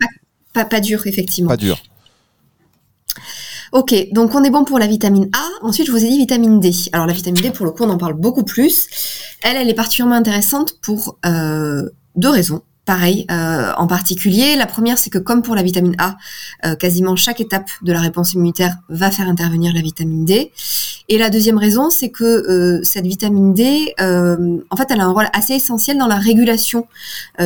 pas, 0.52 0.64
pas, 0.64 0.80
dur 0.80 1.06
effectivement. 1.06 1.48
Pas 1.48 1.56
dur. 1.56 1.78
Ok, 3.72 3.94
donc 4.12 4.34
on 4.34 4.42
est 4.42 4.50
bon 4.50 4.64
pour 4.64 4.78
la 4.78 4.88
vitamine 4.88 5.30
A. 5.32 5.48
Ensuite, 5.62 5.86
je 5.86 5.92
vous 5.92 6.04
ai 6.04 6.08
dit 6.08 6.18
vitamine 6.18 6.58
D. 6.58 6.72
Alors 6.92 7.06
la 7.06 7.12
vitamine 7.12 7.40
D, 7.40 7.50
pour 7.50 7.66
le 7.66 7.72
coup, 7.72 7.84
on 7.84 7.90
en 7.90 7.98
parle 7.98 8.14
beaucoup 8.14 8.42
plus. 8.42 8.88
Elle, 9.42 9.56
elle 9.56 9.68
est 9.68 9.74
particulièrement 9.74 10.16
intéressante 10.16 10.80
pour 10.80 11.18
deux 11.22 12.28
raisons 12.28 12.62
pareil 12.90 13.24
euh, 13.30 13.70
en 13.76 13.86
particulier. 13.86 14.56
La 14.56 14.66
première, 14.66 14.98
c'est 14.98 15.10
que 15.10 15.18
comme 15.18 15.42
pour 15.42 15.54
la 15.54 15.62
vitamine 15.62 15.94
A, 15.98 16.16
euh, 16.64 16.74
quasiment 16.74 17.14
chaque 17.14 17.40
étape 17.40 17.70
de 17.82 17.92
la 17.92 18.00
réponse 18.00 18.32
immunitaire 18.32 18.78
va 18.88 19.12
faire 19.12 19.28
intervenir 19.28 19.72
la 19.72 19.80
vitamine 19.80 20.24
D. 20.24 20.50
Et 21.08 21.16
la 21.16 21.30
deuxième 21.30 21.56
raison, 21.56 21.90
c'est 21.90 22.08
que 22.08 22.24
euh, 22.24 22.80
cette 22.82 23.06
vitamine 23.06 23.54
D, 23.54 23.94
en 24.00 24.76
fait, 24.76 24.88
elle 24.90 25.00
a 25.00 25.04
un 25.04 25.12
rôle 25.12 25.28
assez 25.32 25.54
essentiel 25.54 25.98
dans 25.98 26.08
la 26.08 26.16
régulation 26.16 26.88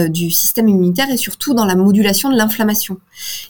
du 0.09 0.31
système 0.31 0.69
immunitaire 0.69 1.11
et 1.11 1.19
surtout 1.19 1.53
dans 1.53 1.67
la 1.67 1.75
modulation 1.75 2.31
de 2.31 2.37
l'inflammation. 2.37 2.99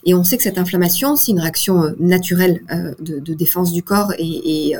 Et 0.05 0.13
on 0.13 0.23
sait 0.23 0.35
que 0.37 0.43
cette 0.43 0.57
inflammation, 0.57 1.15
c'est 1.15 1.31
une 1.31 1.39
réaction 1.39 1.93
naturelle 1.99 2.61
de, 2.99 3.33
défense 3.33 3.71
du 3.71 3.83
corps 3.83 4.13
et, 4.17 4.75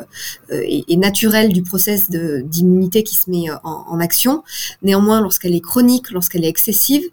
naturelle 0.90 1.54
du 1.54 1.64
process 1.64 2.10
d'immunité 2.10 3.04
qui 3.04 3.16
se 3.16 3.30
met 3.30 3.46
en 3.64 4.00
action. 4.00 4.44
Néanmoins, 4.84 5.22
lorsqu'elle 5.22 5.56
est 5.56 5.66
chronique, 5.72 6.12
lorsqu'elle 6.12 6.46
est 6.46 6.50
excessive, 6.50 7.05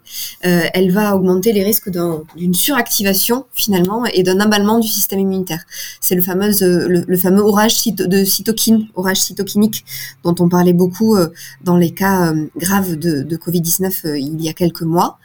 euh, 0.45 0.63
elle 0.73 0.91
va 0.91 1.15
augmenter 1.15 1.53
les 1.53 1.63
risques 1.63 1.89
d'une 2.35 2.53
suractivation 2.53 3.45
finalement 3.53 4.05
et 4.05 4.23
d'un 4.23 4.39
emballement 4.39 4.79
du 4.79 4.87
système 4.87 5.19
immunitaire. 5.19 5.63
C'est 6.01 6.15
le 6.15 6.21
fameux, 6.21 6.63
euh, 6.63 7.39
orage 7.39 7.83
de 7.85 8.23
cytokine, 8.23 8.87
orage 8.95 9.21
cytokinique 9.21 9.85
dont 10.23 10.35
on 10.39 10.49
parlait 10.49 10.73
beaucoup 10.73 11.15
euh, 11.15 11.29
dans 11.63 11.77
les 11.77 11.91
cas 11.91 12.33
graves 12.57 12.95
de 12.95 13.37
Covid-19 13.37 14.17
il 14.17 14.41
y 14.41 14.49
a 14.49 14.53
quelques 14.53 14.81
mois. 14.81 15.17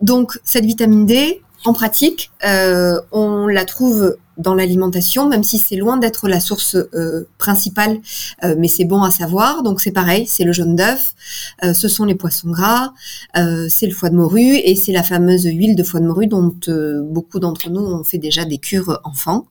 donc 0.00 0.38
cette 0.44 0.64
vitamine 0.64 1.06
D, 1.06 1.42
en 1.64 1.72
pratique, 1.72 2.30
on 2.42 3.46
la 3.46 3.64
trouve 3.64 4.16
dans 4.38 4.54
l'alimentation, 4.54 5.28
même 5.28 5.42
si 5.42 5.58
c'est 5.58 5.76
loin 5.76 5.96
d'être 5.96 6.28
la 6.28 6.40
source 6.40 6.76
euh, 6.76 7.28
principale, 7.38 8.00
euh, 8.44 8.54
mais 8.58 8.68
c'est 8.68 8.84
bon 8.84 9.02
à 9.02 9.10
savoir. 9.10 9.62
Donc 9.62 9.80
c'est 9.80 9.92
pareil, 9.92 10.26
c'est 10.26 10.44
le 10.44 10.52
jaune 10.52 10.74
d'œuf, 10.74 11.14
euh, 11.64 11.74
ce 11.74 11.88
sont 11.88 12.04
les 12.04 12.14
poissons 12.14 12.50
gras, 12.50 12.92
c'est 13.68 13.86
le 13.86 13.92
foie 13.92 14.10
de 14.10 14.16
morue 14.16 14.56
et 14.56 14.74
c'est 14.74 14.92
la 14.92 15.02
fameuse 15.02 15.44
huile 15.44 15.76
de 15.76 15.82
foie 15.82 16.00
de 16.00 16.06
morue 16.06 16.26
dont 16.26 16.54
beaucoup 17.04 17.40
d'entre 17.40 17.70
nous 17.70 17.80
ont 17.80 18.04
fait 18.04 18.18
déjà 18.18 18.44
des 18.44 18.58
cures 18.58 19.00
enfants. 19.04 19.46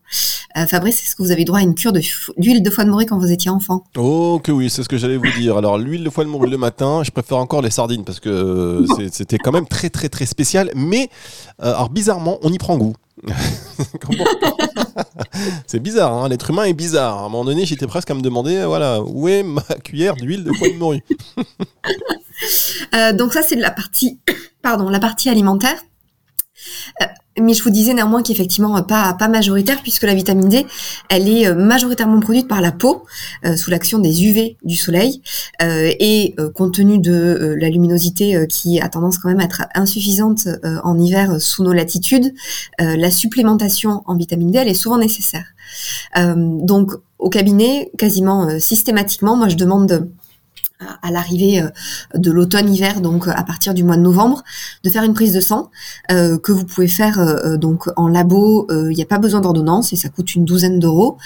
Fabrice, 0.68 1.02
est-ce 1.04 1.16
que 1.16 1.24
vous 1.24 1.32
avez 1.32 1.46
droit 1.46 1.60
à 1.60 1.62
une 1.62 1.76
cure 1.76 1.94
d'huile 1.94 2.62
de, 2.62 2.70
foie 2.70 2.84
de 2.84 2.90
morue 2.90 3.06
quand 3.06 3.18
vous 3.18 3.32
étiez 3.32 3.50
enfant? 3.50 3.84
Oh 3.98 4.40
que 4.44 4.52
oui, 4.52 4.70
c'est 4.70 4.84
ce 4.84 4.90
que 4.90 4.98
j'allais 4.98 5.18
vous 5.18 5.32
dire. 5.40 5.58
Alors 5.58 5.78
l'huile 5.78 6.04
de 6.04 6.10
foie 6.10 6.26
de 6.26 6.30
morue 6.30 6.50
le 6.50 6.58
matin, 6.58 7.04
je 7.04 7.12
préfère 7.12 7.38
encore 7.38 7.62
les 7.62 7.70
sardines 7.70 8.04
parce 8.04 8.20
que 8.20 8.86
c'était 9.12 9.38
quand 9.38 9.52
même 9.52 9.68
très 9.68 9.90
très 9.90 10.10
très 10.10 10.26
spécial. 10.26 10.72
Mais 10.76 11.10
alors 11.60 11.90
bizarrement, 11.90 12.40
on 12.42 12.52
y 12.52 12.58
prend 12.58 12.78
goût. 12.78 12.96
c'est 15.68 15.80
bizarre, 15.80 16.14
hein 16.14 16.30
l'être 16.30 16.50
humain 16.50 16.64
est 16.64 16.74
bizarre. 16.74 17.18
À 17.18 17.22
un 17.22 17.30
moment 17.30 17.46
donné, 17.46 17.66
j'étais 17.66 17.88
presque 17.88 18.10
à 18.12 18.14
me 18.14 18.22
demander, 18.22 18.66
voilà, 18.66 19.02
où 19.02 19.28
est 19.28 19.44
ma 19.44 19.62
cuillère 19.84 20.16
d'huile 20.16 20.44
de 20.44 20.52
foie 20.54 20.70
de 20.70 20.78
morue 20.78 21.04
euh, 22.96 23.14
Donc 23.14 23.34
ça, 23.34 23.44
c'est 23.44 23.56
la 23.56 23.72
partie, 23.72 24.20
pardon, 24.62 24.90
la 24.90 25.00
partie 25.00 25.30
alimentaire. 25.30 25.82
Euh, 27.02 27.06
mais 27.40 27.54
je 27.54 27.64
vous 27.64 27.70
disais 27.70 27.94
néanmoins 27.94 28.24
qu'effectivement 28.24 28.82
pas 28.84 29.14
pas 29.14 29.28
majoritaire 29.28 29.82
puisque 29.82 30.04
la 30.04 30.14
vitamine 30.14 30.50
D, 30.50 30.66
elle 31.10 31.30
est 31.30 31.48
euh, 31.48 31.56
majoritairement 31.56 32.20
produite 32.20 32.48
par 32.48 32.62
la 32.62 32.72
peau 32.72 33.04
euh, 33.46 33.56
sous 33.56 33.72
l'action 33.72 34.00
des 34.00 34.26
UV 34.26 34.58
du 34.64 34.76
soleil 34.76 35.22
et 35.60 36.36
compte 36.56 36.74
tenu 36.74 37.00
de 37.00 37.56
la 37.60 37.70
luminosité 37.70 38.46
qui 38.48 38.80
a 38.82 38.90
tendance 38.90 39.18
quand 39.18 39.30
même 39.30 39.40
à 39.40 39.44
être 39.44 39.64
insuffisante 39.76 40.48
en 40.84 40.98
hiver 40.98 41.40
sous 41.40 41.64
nos 41.64 41.74
latitudes, 41.74 42.34
la 42.80 43.12
supplémentation 43.12 44.02
en 44.06 44.16
vitamine 44.16 44.52
D 44.52 44.60
elle 44.60 44.68
est 44.68 44.74
souvent 44.74 44.98
nécessaire. 44.98 45.46
donc 46.16 46.94
au 47.20 47.30
cabinet, 47.30 47.92
quasiment 47.98 48.60
systématiquement, 48.60 49.36
moi 49.36 49.50
je 49.50 49.56
demande 49.56 50.10
à 51.02 51.12
l'arrivée 51.12 51.62
euh, 51.62 51.70
de 52.16 52.32
l'automne-hiver, 52.32 53.02
donc 53.02 53.28
euh, 53.28 53.32
à 53.36 53.44
partir 53.44 53.74
du 53.74 53.84
mois 53.84 53.98
de 53.98 54.02
novembre, 54.02 54.44
de 54.84 54.90
faire 54.90 55.04
une 55.04 55.14
prise 55.14 55.34
de 55.34 55.40
sang 55.40 55.70
euh, 56.12 56.38
que 56.38 56.52
vous 56.52 56.66
pouvez 56.66 56.88
faire 56.88 57.20
donc 57.58 57.90
en 57.96 58.08
labo. 58.08 58.68
Il 58.70 58.96
n'y 58.96 59.02
a 59.02 59.06
pas 59.06 59.18
besoin 59.18 59.42
d'ordonnance 59.42 59.94
et 59.94 59.96
ça 59.96 60.10
coûte 60.10 60.36
une 60.36 60.46
douzaine 60.46 60.80
d'euros, 60.80 61.18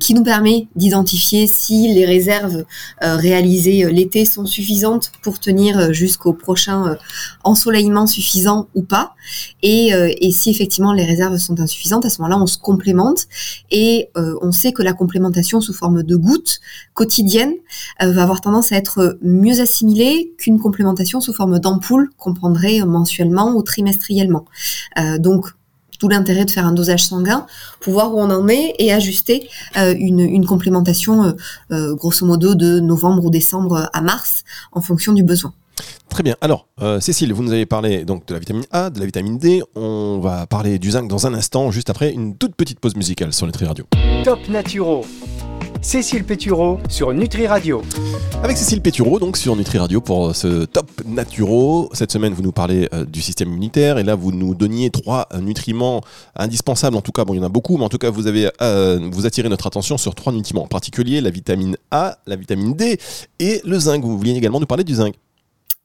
qui 0.00 0.14
nous 0.14 0.22
permet 0.22 0.68
d'identifier 0.76 1.46
si 1.46 1.92
les 1.92 2.04
réserves 2.04 2.64
réalisées 3.00 3.90
l'été 3.90 4.24
sont 4.24 4.46
suffisantes 4.46 5.12
pour 5.22 5.38
tenir 5.38 5.92
jusqu'au 5.92 6.32
prochain 6.32 6.96
ensoleillement 7.42 8.06
suffisant 8.06 8.68
ou 8.74 8.82
pas. 8.82 9.14
Et, 9.62 9.88
et, 9.88 10.32
si 10.32 10.50
effectivement 10.50 10.92
les 10.92 11.04
réserves 11.04 11.36
sont 11.38 11.60
insuffisantes, 11.60 12.04
à 12.04 12.10
ce 12.10 12.20
moment-là, 12.22 12.40
on 12.42 12.46
se 12.46 12.58
complémente 12.58 13.26
et 13.70 14.10
on 14.14 14.52
sait 14.52 14.72
que 14.72 14.82
la 14.82 14.92
complémentation 14.92 15.60
sous 15.60 15.74
forme 15.74 16.02
de 16.02 16.16
gouttes 16.16 16.60
quotidiennes 16.94 17.54
va 18.00 18.22
avoir 18.22 18.40
tendance 18.40 18.63
à 18.72 18.76
être 18.76 19.18
mieux 19.22 19.60
assimilé 19.60 20.32
qu'une 20.38 20.60
complémentation 20.60 21.20
sous 21.20 21.32
forme 21.32 21.58
d'ampoule 21.58 22.10
qu'on 22.18 22.34
prendrait 22.34 22.80
mensuellement 22.84 23.54
ou 23.54 23.62
trimestriellement. 23.62 24.44
Euh, 24.98 25.18
donc, 25.18 25.46
tout 25.98 26.08
l'intérêt 26.08 26.44
de 26.44 26.50
faire 26.50 26.66
un 26.66 26.72
dosage 26.72 27.04
sanguin 27.04 27.46
pour 27.80 27.92
voir 27.92 28.14
où 28.14 28.18
on 28.18 28.30
en 28.30 28.48
est 28.48 28.74
et 28.78 28.92
ajuster 28.92 29.48
euh, 29.76 29.94
une, 29.96 30.44
complémentation 30.44 31.34
euh, 31.70 31.94
grosso 31.94 32.26
modo 32.26 32.54
de 32.54 32.80
novembre 32.80 33.24
ou 33.24 33.30
décembre 33.30 33.88
à 33.92 34.00
mars 34.00 34.42
en 34.72 34.80
fonction 34.80 35.12
du 35.12 35.22
besoin. 35.22 35.54
Très 36.08 36.22
bien. 36.22 36.36
Alors, 36.40 36.68
Cécile, 37.00 37.32
vous 37.32 37.42
nous 37.42 37.52
avez 37.52 37.66
parlé 37.66 38.04
donc 38.04 38.26
de 38.26 38.34
la 38.34 38.38
vitamine 38.38 38.64
A, 38.70 38.90
de 38.90 39.00
la 39.00 39.06
vitamine 39.06 39.38
D. 39.38 39.62
On 39.74 40.20
va 40.20 40.46
parler 40.46 40.78
du 40.78 40.92
zinc 40.92 41.08
dans 41.08 41.26
un 41.26 41.34
instant, 41.34 41.72
juste 41.72 41.90
après 41.90 42.12
une 42.12 42.36
toute 42.36 42.54
petite 42.54 42.78
pause 42.78 42.94
musicale 42.94 43.32
sur 43.32 43.46
Nutri 43.46 43.64
Radio. 43.64 43.84
Top 44.24 44.38
Naturo. 44.48 45.04
Cécile 45.84 46.24
Pétureau 46.24 46.78
sur 46.88 47.12
Nutri 47.12 47.46
Radio. 47.46 47.82
Avec 48.42 48.56
Cécile 48.56 48.80
Pétureau, 48.80 49.18
donc 49.18 49.36
sur 49.36 49.54
Nutri 49.54 49.76
Radio 49.76 50.00
pour 50.00 50.34
ce 50.34 50.64
top 50.64 50.90
naturo. 51.04 51.90
Cette 51.92 52.10
semaine, 52.10 52.32
vous 52.32 52.42
nous 52.42 52.52
parlez 52.52 52.88
euh, 52.94 53.04
du 53.04 53.20
système 53.20 53.48
immunitaire 53.48 53.98
et 53.98 54.02
là, 54.02 54.14
vous 54.14 54.32
nous 54.32 54.54
donniez 54.54 54.88
trois 54.88 55.28
euh, 55.34 55.40
nutriments 55.40 56.02
indispensables. 56.36 56.96
En 56.96 57.02
tout 57.02 57.12
cas, 57.12 57.26
bon, 57.26 57.34
il 57.34 57.36
y 57.36 57.40
en 57.40 57.44
a 57.44 57.50
beaucoup, 57.50 57.76
mais 57.76 57.84
en 57.84 57.90
tout 57.90 57.98
cas, 57.98 58.08
vous 58.08 58.26
avez 58.26 58.50
euh, 58.62 58.98
vous 59.12 59.26
attirez 59.26 59.50
notre 59.50 59.66
attention 59.66 59.98
sur 59.98 60.14
trois 60.14 60.32
nutriments 60.32 60.64
en 60.64 60.68
particulier 60.68 61.20
la 61.20 61.30
vitamine 61.30 61.76
A, 61.90 62.16
la 62.26 62.36
vitamine 62.36 62.72
D 62.72 62.98
et 63.38 63.60
le 63.64 63.78
zinc. 63.78 64.02
Vous 64.02 64.16
vouliez 64.16 64.34
également 64.34 64.60
nous 64.60 64.66
parler 64.66 64.84
du 64.84 64.94
zinc. 64.94 65.14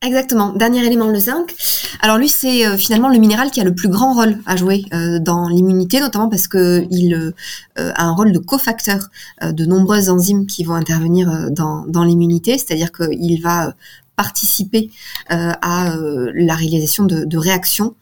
Exactement. 0.01 0.53
Dernier 0.53 0.85
élément, 0.85 1.07
le 1.07 1.19
zinc. 1.19 1.53
Alors 1.99 2.17
lui, 2.17 2.29
c'est 2.29 2.65
euh, 2.65 2.77
finalement 2.77 3.09
le 3.09 3.17
minéral 3.17 3.51
qui 3.51 3.59
a 3.59 3.65
le 3.65 3.75
plus 3.75 3.89
grand 3.89 4.13
rôle 4.13 4.37
à 4.45 4.55
jouer 4.55 4.85
euh, 4.93 5.19
dans 5.19 5.49
l'immunité, 5.49 5.99
notamment 5.99 6.29
parce 6.29 6.47
que 6.47 6.87
il 6.89 7.13
euh, 7.13 7.33
a 7.75 8.05
un 8.05 8.13
rôle 8.13 8.31
de 8.31 8.39
cofacteur 8.39 9.09
de 9.41 9.65
nombreuses 9.65 10.09
enzymes 10.09 10.45
qui 10.45 10.63
vont 10.63 10.75
intervenir 10.75 11.49
dans 11.51 12.03
l'immunité, 12.03 12.57
c'est-à-dire 12.57 12.91
qu'il 12.93 13.41
va 13.41 13.73
participer 14.19 14.91
euh, 15.31 15.53
à 15.61 15.93
euh, 15.93 16.29
la 16.35 16.53
réalisation 16.53 17.05
de, 17.05 17.37
réactions. 17.37 17.95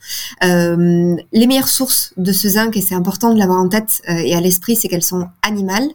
Euh, 0.43 1.15
les 1.31 1.45
meilleures 1.45 1.67
sources 1.67 2.11
de 2.17 2.31
ce 2.31 2.47
zinc, 2.47 2.75
et 2.75 2.81
c'est 2.81 2.95
important 2.95 3.31
de 3.35 3.37
l'avoir 3.37 3.59
en 3.59 3.69
tête 3.69 4.01
et 4.07 4.33
à 4.33 4.41
l'esprit, 4.41 4.75
c'est 4.75 4.87
qu'elles 4.87 5.03
sont 5.03 5.27
animales, 5.43 5.87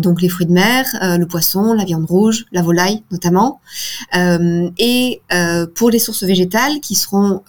donc 0.00 0.20
les 0.20 0.28
fruits 0.28 0.46
de 0.46 0.52
mer, 0.52 0.84
le 1.00 1.26
poisson, 1.26 1.74
la 1.74 1.84
viande 1.84 2.06
rouge, 2.06 2.46
la 2.50 2.62
volaille 2.62 3.04
notamment. 3.12 3.60
et 4.12 5.20
pour 5.76 5.90
les 5.90 5.98
sources 6.00 6.24
végétales 6.24 6.80
qui 6.80 6.94
seront 6.96 7.42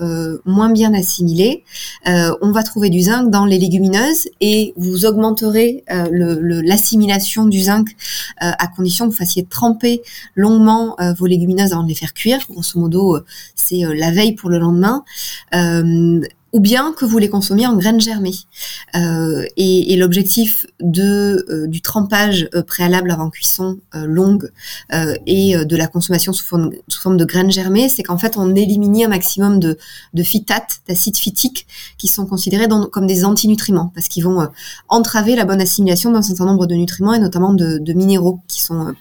moins 0.45 0.69
bien 0.69 0.93
assimilées, 0.93 1.63
on 2.05 2.51
va 2.51 2.63
trouver 2.63 2.89
du 2.89 3.01
zinc 3.01 3.31
dans 3.31 3.45
les 3.45 3.57
légumineuses 3.57 4.27
et 4.39 4.73
vous 4.77 5.05
augmenterez 5.05 5.83
l'assimilation 5.89 7.45
du 7.45 7.61
zinc 7.61 7.95
à 8.39 8.67
condition 8.67 9.05
que 9.05 9.11
vous 9.11 9.17
fassiez 9.17 9.45
tremper 9.45 10.01
longuement 10.35 10.95
vos 11.17 11.25
légumineuses 11.25 11.73
les 11.87 11.95
faire 11.95 12.13
cuire. 12.13 12.39
Grosso 12.49 12.79
modo, 12.79 13.15
euh, 13.15 13.25
c'est 13.55 13.85
euh, 13.85 13.93
la 13.93 14.11
veille 14.11 14.35
pour 14.35 14.49
le 14.49 14.59
lendemain. 14.59 15.03
Euh, 15.55 16.21
ou 16.53 16.59
bien 16.59 16.93
que 16.93 17.05
vous 17.05 17.17
les 17.17 17.29
consommiez 17.29 17.67
en 17.67 17.75
graines 17.75 18.01
germées. 18.01 18.35
et, 18.95 19.95
l'objectif 19.97 20.65
de 20.79 21.65
du 21.67 21.81
trempage 21.81 22.49
préalable 22.67 23.11
avant 23.11 23.29
cuisson 23.29 23.79
longue 23.93 24.51
et 25.25 25.55
de 25.55 25.75
la 25.75 25.87
consommation 25.87 26.33
sous 26.33 26.45
forme, 26.45 26.71
sous 26.87 27.01
forme 27.01 27.17
de 27.17 27.25
graines 27.25 27.51
germées, 27.51 27.89
c'est 27.89 28.03
qu'en 28.03 28.17
fait 28.17 28.37
on 28.37 28.55
élimine 28.55 29.05
un 29.05 29.09
maximum 29.09 29.59
de, 29.59 29.77
de 30.13 30.23
phytates, 30.23 30.79
d'acides 30.87 31.17
phytiques, 31.17 31.67
qui 31.97 32.07
sont 32.07 32.25
considérés 32.25 32.67
comme 32.91 33.07
des 33.07 33.25
antinutriments, 33.25 33.91
parce 33.93 34.07
qu'ils 34.07 34.23
vont 34.23 34.47
entraver 34.87 35.35
la 35.35 35.45
bonne 35.45 35.61
assimilation 35.61 36.11
d'un 36.11 36.21
certain 36.21 36.45
nombre 36.45 36.67
de 36.67 36.75
nutriments 36.75 37.13
et 37.13 37.19
notamment 37.19 37.53
de, 37.53 37.77
de 37.79 37.93
minéraux 37.93 38.41
qui 38.47 38.61
sont 38.61 38.93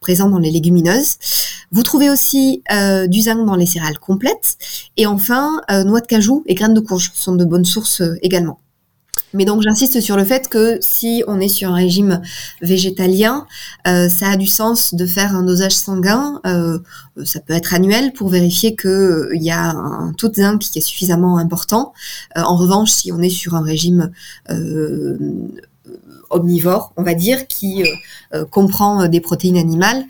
présents 0.00 0.28
dans 0.28 0.38
les 0.38 0.50
légumineuses. 0.50 1.16
Vous 1.70 1.82
trouvez 1.82 2.10
aussi 2.10 2.62
euh, 2.70 3.06
du 3.06 3.22
zinc 3.22 3.46
dans 3.46 3.54
les 3.54 3.66
céréales 3.66 3.98
complètes. 3.98 4.58
Et 4.98 5.06
enfin, 5.06 5.62
euh, 5.70 5.84
noix 5.84 6.00
de 6.00 6.06
cajou 6.06 6.42
et 6.46 6.54
graines 6.54 6.74
de 6.74 6.80
courge 6.80 6.91
sont 6.98 7.34
de 7.34 7.44
bonnes 7.44 7.64
sources 7.64 8.00
euh, 8.00 8.16
également. 8.22 8.58
Mais 9.34 9.44
donc 9.44 9.62
j'insiste 9.62 10.00
sur 10.00 10.16
le 10.16 10.24
fait 10.24 10.48
que 10.48 10.78
si 10.82 11.24
on 11.26 11.40
est 11.40 11.48
sur 11.48 11.70
un 11.70 11.74
régime 11.74 12.20
végétalien, 12.60 13.46
ça 13.86 14.30
a 14.30 14.36
du 14.36 14.46
sens 14.46 14.94
de 14.94 15.06
faire 15.06 15.34
un 15.34 15.42
dosage 15.42 15.74
sanguin. 15.74 16.40
ça 17.24 17.40
peut 17.40 17.54
être 17.54 17.72
annuel 17.72 18.12
pour 18.12 18.28
vérifier 18.28 18.76
qu'il 18.76 19.42
y 19.42 19.50
a 19.50 19.70
un 19.70 20.12
taux 20.12 20.28
de 20.28 20.34
zinc 20.34 20.60
qui 20.60 20.78
est 20.78 20.82
suffisamment 20.82 21.38
important. 21.38 21.94
en 22.36 22.56
revanche, 22.56 22.90
si 22.90 23.10
on 23.10 23.22
est 23.22 23.30
sur 23.30 23.54
un 23.54 23.62
régime 23.62 24.10
omnivore, 26.32 26.92
on 26.96 27.02
va 27.02 27.14
dire, 27.14 27.46
qui 27.46 27.82
euh, 27.82 27.86
euh, 28.34 28.44
comprend 28.44 29.02
euh, 29.02 29.08
des 29.08 29.20
protéines 29.20 29.56
animales 29.56 30.04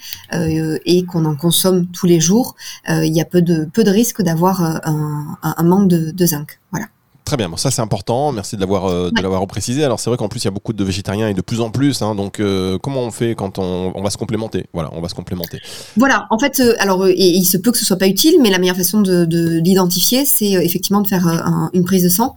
et 0.85 1.05
qu'on 1.05 1.25
en 1.25 1.37
consomme 1.37 1.87
tous 1.87 2.07
les 2.07 2.21
jours, 2.21 2.57
il 2.88 3.14
y 3.14 3.21
a 3.21 3.25
peu 3.25 3.43
de, 3.43 3.64
peu 3.64 3.83
risque 3.87 4.23
d'avoir 4.23 4.62
un, 4.85 5.62
manque 5.62 5.88
de 5.88 6.26
zinc. 6.26 6.59
Voilà. 6.71 6.87
Très 7.32 7.38
bien, 7.38 7.48
bon, 7.48 7.56
ça 7.56 7.70
c'est 7.70 7.80
important, 7.80 8.30
merci 8.30 8.56
de 8.56 8.60
l'avoir 8.60 8.84
euh, 8.90 9.10
de 9.10 9.22
l'avoir 9.22 9.46
précisé. 9.46 9.82
Alors 9.82 9.98
c'est 9.98 10.10
vrai 10.10 10.18
qu'en 10.18 10.28
plus 10.28 10.40
il 10.40 10.44
y 10.44 10.48
a 10.48 10.50
beaucoup 10.50 10.74
de 10.74 10.84
végétariens 10.84 11.28
et 11.28 11.32
de 11.32 11.40
plus 11.40 11.62
en 11.62 11.70
plus, 11.70 12.02
hein, 12.02 12.14
donc 12.14 12.40
euh, 12.40 12.76
comment 12.76 13.00
on 13.00 13.10
fait 13.10 13.34
quand 13.34 13.58
on, 13.58 13.90
on, 13.94 14.02
va 14.02 14.10
se 14.10 14.18
complémenter? 14.18 14.66
Voilà, 14.74 14.90
on 14.92 15.00
va 15.00 15.08
se 15.08 15.14
complémenter. 15.14 15.58
Voilà, 15.96 16.26
en 16.28 16.38
fait, 16.38 16.60
euh, 16.60 16.74
alors 16.78 17.06
et, 17.06 17.14
il 17.16 17.46
se 17.46 17.56
peut 17.56 17.72
que 17.72 17.78
ce 17.78 17.86
soit 17.86 17.96
pas 17.96 18.06
utile, 18.06 18.34
mais 18.42 18.50
la 18.50 18.58
meilleure 18.58 18.76
façon 18.76 19.00
de, 19.00 19.24
de 19.24 19.60
l'identifier, 19.60 20.26
c'est 20.26 20.50
effectivement 20.50 21.00
de 21.00 21.08
faire 21.08 21.26
une 21.72 21.84
prise 21.84 22.04
de 22.04 22.10
sang 22.10 22.34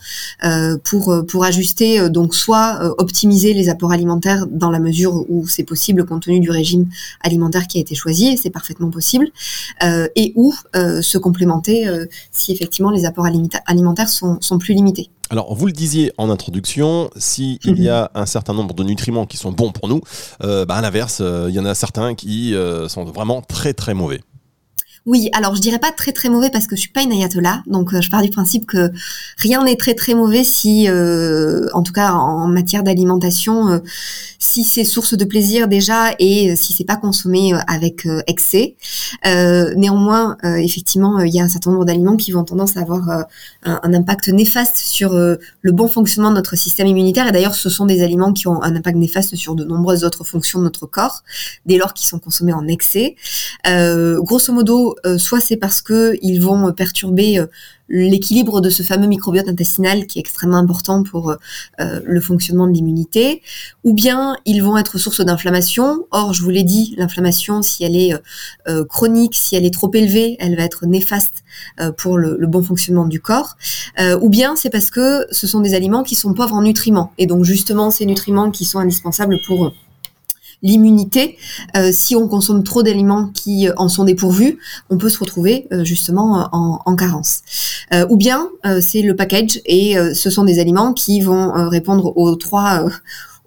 pour 0.86 1.14
pour 1.28 1.44
ajuster, 1.44 2.10
donc 2.10 2.34
soit 2.34 2.80
optimiser 2.98 3.54
les 3.54 3.68
apports 3.68 3.92
alimentaires 3.92 4.48
dans 4.50 4.72
la 4.72 4.80
mesure 4.80 5.26
où 5.28 5.46
c'est 5.50 5.66
possible 5.66 6.06
compte 6.06 6.24
tenu 6.24 6.40
du 6.40 6.52
régime 6.52 6.88
alimentaire 7.20 7.68
qui 7.68 7.80
a 7.80 7.82
été 7.82 7.96
choisi, 7.96 8.28
et 8.28 8.38
c'est 8.38 8.50
parfaitement 8.50 8.92
possible, 8.92 9.28
et 9.84 10.32
ou 10.38 10.54
se 10.74 11.18
complémenter 11.18 11.86
si 12.32 12.54
effectivement 12.54 12.92
les 12.92 13.04
apports 13.04 13.26
alimentaires 13.26 14.08
sont, 14.08 14.38
sont 14.40 14.58
plus 14.58 14.74
limités 14.74 14.85
alors, 15.32 15.56
vous 15.56 15.66
le 15.66 15.72
disiez 15.72 16.12
en 16.18 16.30
introduction, 16.30 17.10
s'il 17.16 17.58
il 17.64 17.82
y 17.82 17.90
a 17.90 18.12
un 18.14 18.28
certain 18.28 18.54
nombre 18.54 18.76
de 18.76 18.84
nutriments 18.84 19.26
qui 19.26 19.38
sont 19.38 19.52
bons 19.52 19.72
pour 19.72 19.90
nous, 19.90 20.02
euh, 20.44 20.66
bah, 20.66 20.76
à 20.76 20.82
l'inverse, 20.82 21.20
euh, 21.22 21.48
il 21.50 21.56
y 21.56 21.60
en 21.60 21.66
a 21.66 21.74
certains 21.74 22.14
qui 22.14 22.54
euh, 22.54 22.88
sont 22.88 23.06
vraiment 23.06 23.42
très 23.42 23.74
très 23.74 23.96
mauvais. 23.96 24.22
Oui, 25.06 25.30
alors 25.34 25.56
je 25.56 25.62
dirais 25.62 25.78
pas 25.78 25.92
très 25.92 26.14
très 26.14 26.30
mauvais 26.30 26.50
parce 26.50 26.66
que 26.66 26.76
je 26.76 26.82
suis 26.82 26.90
pas 26.90 27.04
une 27.04 27.12
ayatollah, 27.12 27.62
donc 27.68 27.94
euh, 27.94 28.02
je 28.02 28.10
pars 28.10 28.24
du 28.24 28.32
principe 28.32 28.66
que 28.66 28.90
rien 29.38 29.64
n'est 29.64 29.76
très 29.76 29.94
très 29.94 30.16
mauvais 30.16 30.44
si, 30.44 30.90
euh, 30.90 31.68
en 31.74 31.84
tout 31.84 31.94
cas 31.94 32.14
en 32.14 32.48
matière 32.48 32.82
d'alimentation, 32.82 33.70
euh, 33.70 33.80
si 34.40 34.64
c'est 34.64 34.84
source 34.84 35.16
de 35.16 35.24
plaisir 35.24 35.68
déjà 35.68 36.16
et 36.18 36.56
si 36.56 36.74
c'est 36.74 36.86
pas 36.86 36.96
consommé 36.96 37.54
avec 37.68 38.08
excès. 38.26 38.76
néanmoins, 39.24 40.38
effectivement, 40.44 41.20
il 41.20 41.34
y 41.34 41.40
a 41.40 41.44
un 41.44 41.50
certain 41.50 41.72
nombre 41.72 41.86
d'aliments 41.86 42.18
qui 42.18 42.32
vont 42.32 42.44
tendance 42.44 42.78
à 42.78 42.82
avoir 42.82 43.10
un, 43.10 43.26
un, 43.64 43.94
impact 43.94 44.30
néfaste 44.30 44.78
sur 44.78 45.14
le 45.14 45.72
bon 45.72 45.88
fonctionnement 45.88 46.30
de 46.30 46.36
notre 46.36 46.56
système 46.56 46.88
immunitaire. 46.88 47.28
Et 47.28 47.32
d'ailleurs, 47.32 47.56
ce 47.56 47.70
sont 47.70 47.86
des 47.86 48.04
aliments 48.04 48.34
qui 48.34 48.48
ont 48.48 48.62
un 48.62 48.76
impact 48.76 48.98
néfaste 48.98 49.36
sur 49.36 49.56
de 49.56 49.64
nombreuses 49.64 50.04
autres 50.04 50.24
fonctions 50.24 50.60
de 50.60 50.66
notre 50.66 50.86
corps 50.86 51.24
dès 51.66 51.78
lors 51.78 51.94
qu'ils 51.94 52.08
sont 52.08 52.20
consommés 52.20 52.54
en 52.54 52.68
excès. 52.68 53.16
grosso 53.64 54.54
modo, 54.54 54.95
euh, 55.06 55.18
soit 55.18 55.40
c'est 55.40 55.58
parce 55.58 55.82
que 55.82 56.18
ils 56.22 56.40
vont 56.40 56.72
perturber 56.74 57.40
euh, 57.40 57.48
l'équilibre 57.88 58.62
de 58.62 58.70
ce 58.70 58.82
fameux 58.84 59.08
microbiote 59.08 59.48
intestinal 59.48 60.08
qui 60.08 60.18
est 60.18 60.22
extrêmement 60.22 60.58
important 60.58 61.04
pour 61.04 61.32
euh, 61.32 62.00
le 62.04 62.20
fonctionnement 62.20 62.68
de 62.68 62.74
l'immunité, 62.74 63.44
ou 63.84 63.94
bien 63.94 64.38
ils 64.46 64.64
vont 64.64 64.78
être 64.78 64.98
source 64.98 65.22
d'inflammation. 65.22 66.08
Or, 66.12 66.34
je 66.34 66.42
vous 66.42 66.50
l'ai 66.50 66.64
dit, 66.64 66.96
l'inflammation, 66.98 67.62
si 67.62 67.84
elle 67.84 67.96
est 67.96 68.14
chronique, 68.90 69.36
si 69.36 69.56
elle 69.56 69.66
est 69.66 69.74
trop 69.74 69.92
élevée, 69.94 70.36
elle 70.40 70.56
va 70.56 70.64
être 70.64 70.88
néfaste 70.88 71.44
pour 71.98 72.18
le, 72.18 72.48
bon 72.48 72.64
fonctionnement 72.64 73.06
du 73.06 73.20
corps. 73.20 73.56
ou 74.20 74.30
bien 74.30 74.56
c'est 74.56 74.72
parce 74.72 74.90
que 74.90 75.28
ce 75.32 75.46
sont 75.46 75.60
des 75.60 75.76
aliments 75.76 76.02
qui 76.02 76.16
sont 76.16 76.34
pauvres 76.34 76.56
en 76.56 76.64
nutriments, 76.64 77.12
et 77.20 77.28
donc 77.28 77.44
justement 77.46 77.92
ces 77.92 78.08
nutriments 78.08 78.50
qui 78.50 78.66
sont 78.66 78.80
indispensables 78.80 79.38
pour 79.46 79.74
l'immunité. 80.62 81.38
Euh, 81.76 81.92
si 81.92 82.16
on 82.16 82.28
consomme 82.28 82.64
trop 82.64 82.84
d'aliments 82.84 83.28
qui 83.34 83.68
euh, 83.68 83.74
en 83.78 83.90
sont 83.90 84.04
dépourvus, 84.04 84.58
on 84.90 84.98
peut 84.98 85.10
se 85.10 85.20
retrouver 85.20 85.68
euh, 85.72 85.84
justement 85.84 86.50
en, 86.52 86.96
carence. 86.96 87.42
ou 88.10 88.16
bien 88.16 88.48
c'est 88.80 89.02
le 89.02 89.18
package 89.18 89.60
et 89.66 89.96
ce 90.14 90.30
sont 90.30 90.46
des 90.46 90.60
aliments 90.60 90.94
qui 90.94 91.20
vont 91.20 91.52
répondre 91.70 92.16
aux 92.16 92.36
trois 92.38 92.86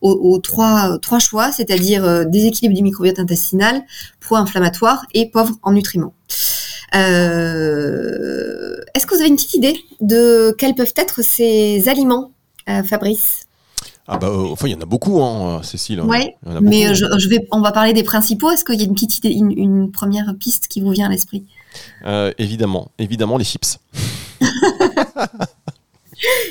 aux, 0.03 0.39
trois, 0.39 0.99
trois 1.01 1.19
choix, 1.19 1.51
c'est-à-dire 1.51 2.27
déséquilibre 2.27 2.77
du 2.77 2.83
microbiote 2.83 3.19
intestinal, 3.19 3.83
pro-inflammatoire 4.21 5.07
et 5.15 5.31
pauvre 5.31 5.55
en 5.63 5.73
nutriments. 5.73 6.13
Est-ce 6.93 7.07
que 9.07 9.15
vous 9.15 9.21
avez 9.21 9.29
une 9.29 9.37
petite 9.37 9.55
idée 9.55 9.81
de 10.03 10.55
quels 10.59 10.75
peuvent 10.75 10.93
être 10.97 11.23
ces 11.23 11.89
aliments, 11.89 12.33
Fabrice? 12.85 13.48
Ah 14.11 14.17
bah, 14.17 14.29
euh, 14.29 14.49
enfin, 14.51 14.69
il 14.69 14.73
y 14.73 14.75
en 14.75 14.81
a 14.81 14.87
beaucoup, 14.87 15.23
hein, 15.23 15.61
Cécile. 15.63 16.01
Ouais, 16.01 16.35
mais 16.63 16.89
euh, 16.89 16.95
je, 16.95 17.29
vais, 17.29 17.47
on 17.53 17.61
va 17.61 17.73
parler 17.73 17.93
des 17.93 18.03
principaux. 18.03 18.51
Est-ce 18.51 18.65
qu'il 18.65 18.77
y 18.77 18.83
a 18.83 18.87
une 18.87 18.95
petite 18.95 19.19
idée, 19.19 19.29
une, 19.31 19.93
première 19.93 20.35
piste 20.41 20.69
qui 20.69 20.81
vous 20.81 20.91
vient 20.91 21.07
à 21.07 21.11
l'esprit? 21.11 21.45
Euh, 22.07 22.33
Évidemment, 22.39 22.91
évidemment, 22.99 23.37
les 23.37 23.45
chips. 23.45 23.79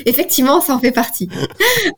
Effectivement, 0.06 0.60
ça 0.62 0.74
en 0.74 0.78
fait 0.78 0.92
partie. 0.92 1.28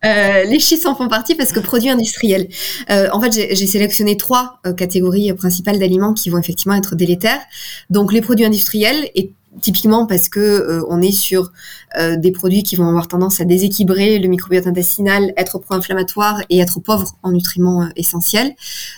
les 0.03 0.59
chips 0.59 0.87
en 0.87 0.95
font 0.97 1.09
partie 1.09 1.35
parce 1.35 1.53
que 1.53 1.61
produits 1.61 1.91
industriels. 1.91 2.49
en 2.89 3.21
fait, 3.21 3.33
j'ai 3.33 3.67
sélectionné 3.67 4.17
trois 4.17 4.61
catégories 4.77 5.33
principales 5.35 5.79
d'aliments 5.79 6.15
qui 6.15 6.31
vont 6.31 6.39
effectivement 6.39 6.75
être 6.75 6.97
délétères. 6.97 7.43
Donc, 7.91 8.13
les 8.13 8.23
produits 8.23 8.47
industriels 8.47 9.11
et 9.15 9.33
typiquement 9.61 10.07
parce 10.07 10.29
que 10.29 10.41
euh, 10.41 10.85
on 10.89 11.03
est 11.03 11.13
sur 11.13 11.53
euh, 11.99 12.17
des 12.17 12.31
produits 12.31 12.63
qui 12.63 12.77
vont 12.77 12.89
avoir 12.89 13.09
tendance 13.09 13.41
à 13.41 13.45
déséquilibrer 13.45 14.19
le 14.19 14.29
microbiote 14.29 14.67
intestinal, 14.67 15.33
être 15.37 15.59
pro-inflammatoire 15.59 16.43
et 16.51 16.61
être 16.61 16.81
pauvre 16.81 17.17
en 17.23 17.33
nutriments 17.33 17.83
euh, 17.83 17.89
essentiels. 17.97 18.55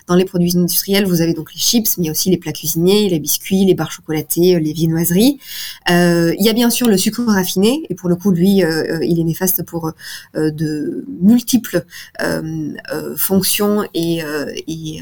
Dans 0.06 0.14
les 0.14 0.24
produits 0.24 0.56
industriels, 0.56 1.06
vous 1.06 1.22
avez 1.22 1.32
donc 1.32 1.52
les 1.54 1.58
chips, 1.58 1.96
mais 1.98 2.10
aussi 2.10 2.30
les 2.30 2.36
plats 2.36 2.52
cuisinés, 2.52 3.08
les 3.08 3.18
biscuits, 3.18 3.64
les 3.64 3.74
barres 3.74 3.92
chocolatées, 3.92 4.60
les 4.60 4.72
viennoiseries. 4.72 5.38
Il 5.88 6.36
y 6.38 6.48
a 6.48 6.52
bien 6.52 6.70
sûr 6.70 6.88
le 6.88 6.96
sucre 6.96 7.24
raffiné, 7.26 7.84
et 7.88 7.94
pour 7.94 8.08
le 8.08 8.16
coup, 8.16 8.30
lui, 8.30 8.62
il 9.02 9.20
est 9.20 9.24
néfaste 9.24 9.64
pour 9.64 9.92
de 10.34 11.04
multiples 11.20 11.84
fonctions 13.16 13.84
et, 13.94 14.22
et 14.66 15.00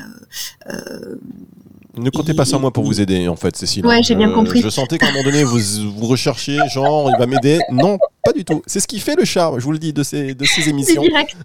Ne 2.00 2.11
comptez 2.11 2.35
pas 2.35 2.45
sur 2.45 2.59
moi 2.61 2.71
pour 2.73 2.85
vous 2.85 3.00
aider, 3.00 3.28
en 3.28 3.37
fait, 3.37 3.57
Cécile. 3.57 3.87
Ouais, 3.87 4.02
j'ai 4.02 4.14
bien 4.14 4.30
Euh, 4.30 4.35
compris. 4.35 4.61
Je 4.61 4.69
sentais 4.69 4.99
qu'à 4.99 5.09
un 5.09 5.12
moment 5.12 5.25
donné, 5.25 5.45
vous, 5.45 5.59
vous 5.97 6.07
recherchiez, 6.07 6.59
genre, 6.73 7.11
il 7.14 7.19
va 7.19 7.26
m'aider. 7.26 7.59
Non, 7.71 7.99
pas 8.25 8.33
du 8.33 8.45
tout. 8.45 8.62
C'est 8.66 8.80
ce 8.80 8.87
qui 8.88 8.99
fait 9.00 9.16
le 9.16 9.25
charme, 9.25 9.59
je 9.61 9.64
vous 9.64 9.73
le 9.73 9.78
dis, 9.78 9.92
de 9.92 10.02
ces, 10.02 10.35
de 10.35 10.45
ces 10.45 10.69
émissions. 10.69 11.02
direct. 11.02 11.37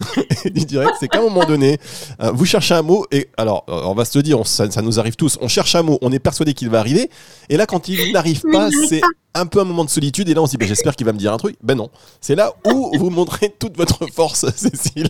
du 0.53 0.65
direct, 0.65 0.93
c'est 0.99 1.07
qu'à 1.07 1.19
un 1.19 1.23
moment 1.23 1.45
donné, 1.45 1.77
euh, 2.21 2.31
vous 2.31 2.45
cherchez 2.45 2.73
un 2.73 2.81
mot, 2.81 3.05
et 3.11 3.29
alors, 3.37 3.65
euh, 3.69 3.81
on 3.85 3.93
va 3.93 4.05
se 4.05 4.17
le 4.17 4.23
dire, 4.23 4.39
on- 4.39 4.43
ça, 4.43 4.69
ça 4.71 4.81
nous 4.81 4.99
arrive 4.99 5.15
tous, 5.15 5.37
on 5.41 5.47
cherche 5.47 5.75
un 5.75 5.83
mot, 5.83 5.97
on 6.01 6.11
est 6.11 6.19
persuadé 6.19 6.53
qu'il 6.53 6.69
va 6.69 6.79
arriver, 6.79 7.09
et 7.49 7.57
là, 7.57 7.65
quand 7.65 7.87
il 7.87 8.11
n'arrive 8.13 8.41
pas, 8.51 8.69
c'est 8.89 9.01
un 9.33 9.45
peu 9.45 9.59
un 9.59 9.65
moment 9.65 9.83
de 9.83 9.89
solitude, 9.89 10.29
et 10.29 10.33
là, 10.33 10.41
on 10.41 10.45
se 10.45 10.51
dit, 10.51 10.57
bah, 10.57 10.65
j'espère 10.65 10.95
qu'il 10.95 11.05
va 11.05 11.11
me 11.13 11.17
dire 11.19 11.33
un 11.33 11.37
truc. 11.37 11.57
Ben 11.61 11.75
non, 11.75 11.89
c'est 12.21 12.35
là 12.35 12.53
où 12.71 12.91
vous 12.97 13.09
montrez 13.09 13.53
toute 13.59 13.75
votre 13.75 14.05
force, 14.13 14.45
Cécile. 14.55 15.09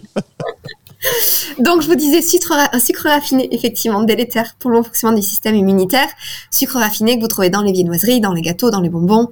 Donc, 1.59 1.81
je 1.81 1.88
vous 1.88 1.95
disais 1.95 2.21
sucre, 2.21 2.53
sucre 2.79 3.07
raffiné, 3.09 3.47
effectivement, 3.53 4.03
délétère 4.03 4.55
pour 4.59 4.71
le 4.71 4.77
bon 4.77 4.83
fonctionnement 4.83 5.15
du 5.15 5.24
système 5.24 5.55
immunitaire. 5.55 6.07
Sucre 6.51 6.77
raffiné 6.77 7.15
que 7.15 7.21
vous 7.21 7.27
trouvez 7.27 7.50
dans 7.50 7.62
les 7.62 7.71
viennoiseries, 7.71 8.19
dans 8.21 8.33
les 8.33 8.41
gâteaux, 8.41 8.71
dans 8.71 8.81
les 8.81 8.89
bonbons, 8.89 9.29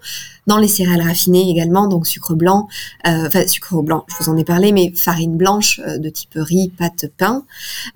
dans 0.48 0.58
les 0.58 0.68
céréales 0.68 1.01
raffinées 1.01 1.50
également, 1.50 1.88
donc 1.88 2.08
sucre 2.08 2.34
blanc, 2.34 2.68
euh, 3.08 3.27
enfin 3.27 3.48
sucre 3.48 3.82
blanc, 3.82 4.06
je 4.08 4.24
vous 4.24 4.30
en 4.30 4.38
ai 4.38 4.44
parlé, 4.44 4.72
mais 4.72 4.92
farine 4.96 5.38
blanche 5.38 5.80
euh, 5.88 5.98
de 5.98 6.10
type 6.10 6.34
riz, 6.36 6.70
pâte, 6.70 7.06
pain. 7.18 7.46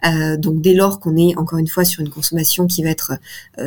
Euh, 0.05 0.38
donc, 0.38 0.62
dès 0.62 0.74
lors 0.74 1.00
qu'on 1.00 1.17
est 1.17 1.38
encore 1.38 1.60
une 1.60 1.67
fois 1.67 1.86
sur 1.86 2.01
une 2.01 2.10
consommation 2.10 2.67
qui 2.67 2.84
va 2.84 2.89
être 2.89 3.13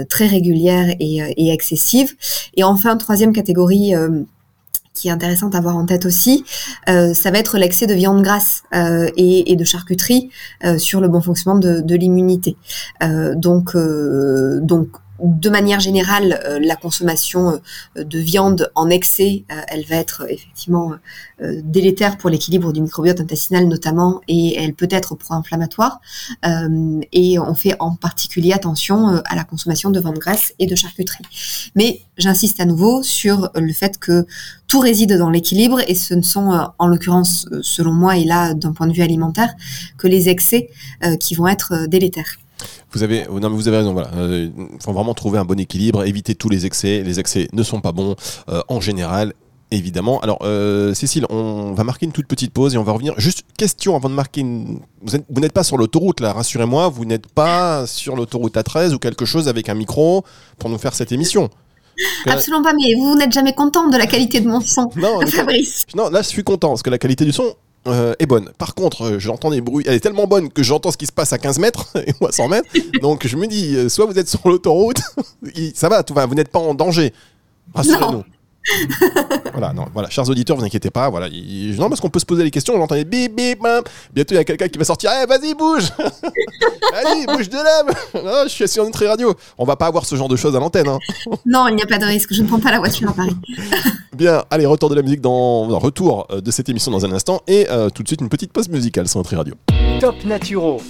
très 0.09 0.27
régulière 0.27 0.95
et 0.99 1.53
excessive. 1.53 2.15
Et 2.55 2.65
enfin, 2.65 2.97
troisième 2.97 3.33
catégorie. 3.33 3.95
Qui 4.95 5.09
est 5.09 5.11
intéressante 5.11 5.55
à 5.55 5.59
avoir 5.59 5.77
en 5.77 5.87
tête 5.87 6.05
aussi, 6.05 6.45
euh, 6.89 7.15
ça 7.15 7.31
va 7.31 7.39
être 7.39 7.59
l'excès 7.59 7.87
de 7.87 7.95
viande 7.95 8.23
grasse 8.23 8.63
euh, 8.75 9.09
et, 9.17 9.57
de 9.57 9.65
charcuterie 9.65 10.31
euh, 10.65 10.79
sur 10.79 11.01
le 11.01 11.09
bon 11.09 11.21
fonctionnement 11.21 11.59
de, 11.59 11.95
l'immunité. 11.95 12.57
Euh, 13.03 13.35
donc, 13.35 13.75
de 15.23 15.51
manière 15.51 15.81
générale, 15.81 16.41
euh, 16.45 16.59
la 16.61 16.77
consommation 16.77 17.61
euh, 17.97 18.05
de 18.05 18.19
viande 18.19 18.71
en 18.75 18.89
excès, 18.91 19.45
euh, 19.51 19.61
elle 19.69 19.85
va 19.85 19.97
être 19.97 20.27
effectivement 20.29 20.93
délétère 21.65 22.19
pour 22.19 22.29
l'équilibre 22.29 22.71
du 22.71 22.83
microbiote 22.83 23.19
intestinal 23.19 23.67
notamment, 23.67 24.21
et 24.29 24.63
elle 24.63 24.75
peut 24.75 24.89
être 24.91 25.15
pro-inflammatoire. 25.15 26.01
Et 27.13 27.39
on 27.39 27.55
fait 27.55 27.75
en 27.81 27.95
particulier 27.95 28.53
attention 28.53 29.23
à 29.25 29.35
la 29.35 29.45
consommation 29.45 29.89
de 29.89 29.99
viande 30.01 30.19
grasse 30.19 30.53
et 30.59 30.67
de 30.67 30.75
charcuterie. 30.75 31.25
Mais 31.77 32.03
j'insiste 32.19 32.61
à 32.61 32.67
nouveau 32.67 33.03
sur 33.03 33.49
le 33.55 33.73
fait 33.73 33.99
que 33.99 34.27
tout 34.67 34.81
réside 34.81 35.17
dans 35.17 35.31
l'équilibre 35.31 35.81
et 35.89 35.95
ce 35.95 36.13
ne 36.13 36.21
sont, 36.21 36.69
en 36.79 36.87
l'occurrence, 36.87 37.49
selon 37.63 37.95
moi, 37.95 38.19
et 38.19 38.25
là, 38.25 38.53
d'un 38.53 38.73
point 38.73 38.87
de 38.87 38.93
vue 38.93 39.03
alimentaire, 39.03 39.55
que 39.97 40.09
les 40.09 40.29
excès 40.29 40.69
qui 41.19 41.35
vont 41.35 41.49
être 41.49 41.87
délétères. 41.87 42.37
Vous 42.93 43.03
avez, 43.03 43.25
non, 43.29 43.49
mais 43.51 43.57
vous 43.57 43.69
avez 43.69 43.77
raison. 43.79 43.93
Voilà, 43.93 44.11
Euh, 44.17 44.49
il 44.57 44.83
faut 44.83 44.93
vraiment 44.93 45.15
trouver 45.15 45.39
un 45.39 45.45
bon 45.45 45.59
équilibre, 45.61 46.05
éviter 46.05 46.35
tous 46.35 46.49
les 46.49 46.67
excès. 46.67 47.03
Les 47.03 47.21
excès 47.21 47.49
ne 47.53 47.63
sont 47.63 47.81
pas 47.81 47.93
bons 47.93 48.17
euh, 48.49 48.63
en 48.69 48.81
général. 48.81 49.33
Évidemment. 49.73 50.19
Alors, 50.21 50.39
euh, 50.43 50.93
Cécile, 50.95 51.27
on 51.31 51.73
va 51.75 51.85
marquer 51.85 52.05
une 52.05 52.11
toute 52.11 52.27
petite 52.27 52.53
pause 52.53 52.75
et 52.75 52.79
on 52.79 52.83
va 52.83 52.91
revenir. 52.91 53.15
Juste 53.19 53.43
question 53.57 53.95
avant 53.95 54.09
de 54.09 54.15
marquer. 54.15 54.41
Une... 54.41 54.81
Vous 55.03 55.15
êtes- 55.15 55.25
vous 55.31 55.41
n'êtes 55.41 55.53
pas 55.53 55.63
sur 55.63 55.77
l'autoroute 55.79 56.19
là, 56.21 56.33
rassurez-moi. 56.33 56.89
Vous 56.89 57.05
n'êtes 57.05 57.29
pas 57.29 57.87
sur 57.87 58.17
l'autoroute 58.17 58.57
A13 58.57 58.95
ou 58.95 58.99
quelque 58.99 59.25
chose 59.25 59.47
avec 59.47 59.69
un 59.69 59.75
micro 59.75 60.25
pour 60.59 60.71
nous 60.71 60.79
faire 60.79 60.93
cette 60.95 61.13
émission. 61.13 61.49
Absolument 62.27 62.63
pas, 62.65 62.73
mais 62.73 62.95
vous 62.95 63.15
n'êtes 63.15 63.31
jamais 63.33 63.53
content 63.53 63.89
de 63.89 63.97
la 63.97 64.07
qualité 64.07 64.41
de 64.41 64.49
mon 64.49 64.61
son, 64.61 64.91
Non, 64.97 65.21
Fabrice. 65.27 65.87
non, 65.95 66.09
là 66.09 66.23
je 66.23 66.29
suis 66.29 66.43
content 66.43 66.69
parce 66.71 66.83
que 66.83 66.91
la 66.91 66.99
qualité 66.99 67.25
du 67.25 67.33
son 67.33 67.55
euh, 67.87 68.15
est 68.19 68.27
bonne. 68.27 68.51
Par 68.59 68.75
contre, 68.75 69.03
euh, 69.03 69.19
j'entends 69.19 69.51
des 69.51 69.61
bruits, 69.61 69.85
elle 69.87 69.95
est 69.95 70.01
tellement 70.01 70.27
bonne 70.27 70.51
que 70.51 70.63
j'entends 70.63 70.91
ce 70.91 70.99
qui 70.99 71.07
se 71.07 71.13
passe 71.13 71.33
à 71.33 71.39
15 71.39 71.59
mètres 71.59 71.87
et 72.07 72.13
moi 72.21 72.29
à 72.29 72.33
100 72.33 72.49
mètres. 72.49 72.69
Donc 73.01 73.27
je 73.27 73.37
me 73.37 73.47
dis, 73.47 73.75
euh, 73.75 73.89
soit 73.89 74.07
vous 74.07 74.19
êtes 74.19 74.29
sur 74.29 74.47
l'autoroute, 74.47 75.01
ça 75.75 75.89
va, 75.89 76.03
tout 76.03 76.13
va, 76.15 76.27
vous 76.27 76.35
n'êtes 76.35 76.51
pas 76.51 76.59
en 76.59 76.75
danger. 76.75 77.13
Rassurez-nous. 77.75 78.25
Voilà, 79.53 79.73
non, 79.73 79.87
voilà, 79.93 80.09
chers 80.11 80.29
auditeurs, 80.29 80.57
vous 80.57 80.65
inquiétez 80.65 80.91
pas. 80.91 81.09
Voilà, 81.09 81.29
il- 81.29 81.77
non, 81.77 81.89
parce 81.89 82.01
qu'on 82.01 82.11
peut 82.11 82.19
se 82.21 82.27
poser 82.27 82.43
des 82.43 82.51
questions. 82.51 82.75
J'entends 82.77 82.95
des 82.95 83.05
bip 83.05 83.35
bip. 83.35 83.61
bam. 83.61 83.83
Bientôt, 84.13 84.35
il 84.35 84.37
y 84.37 84.41
a 84.41 84.45
quelqu'un 84.45 84.69
qui 84.69 84.79
va 84.79 84.85
sortir. 84.85 85.11
Eh, 85.23 85.27
vas-y, 85.27 85.55
bouge. 85.55 85.91
Allez, 86.95 87.27
bouge 87.27 87.49
de 87.49 87.57
là. 87.57 87.83
Non, 88.23 88.43
je 88.45 88.49
suis 88.49 88.69
sur 88.69 88.85
Nutri 88.85 89.07
Radio. 89.07 89.35
On 89.59 89.65
va 89.65 89.77
pas 89.77 89.87
avoir 89.87 90.05
ce 90.05 90.15
genre 90.17 90.29
de 90.29 90.37
choses 90.37 90.55
à 90.57 90.61
l'antenne. 90.61 90.89
Hein. 90.89 90.99
Non, 91.47 91.69
il 91.69 91.77
n'y 91.77 91.83
a 91.83 91.87
pas 91.87 91.99
de 91.99 92.05
risque, 92.05 92.33
je 92.35 92.43
ne 92.43 92.49
prends 92.49 92.61
pas 92.61 92.71
la 92.71 92.79
voiture 92.79 93.09
à 93.11 93.13
Paris. 93.13 93.37
Bien, 94.17 94.45
allez, 94.51 94.67
retour 94.67 94.91
de 94.91 94.95
la 94.95 95.03
musique 95.03 95.21
dans 95.21 95.67
non, 95.67 95.79
retour 95.79 96.27
euh, 96.31 96.41
de 96.41 96.51
cette 96.51 96.69
émission 96.69 96.91
dans 96.91 97.05
un 97.07 97.13
instant 97.13 97.41
et 97.47 97.67
euh, 97.71 97.89
tout 97.89 98.03
de 98.03 98.09
suite 98.09 98.21
une 98.21 98.29
petite 98.29 98.53
pause 98.53 98.69
musicale 98.69 99.09
sur 99.09 99.19
Nutri 99.19 99.37
Radio. 99.37 99.55
Top 100.01 100.17
Naturo. 100.25 100.81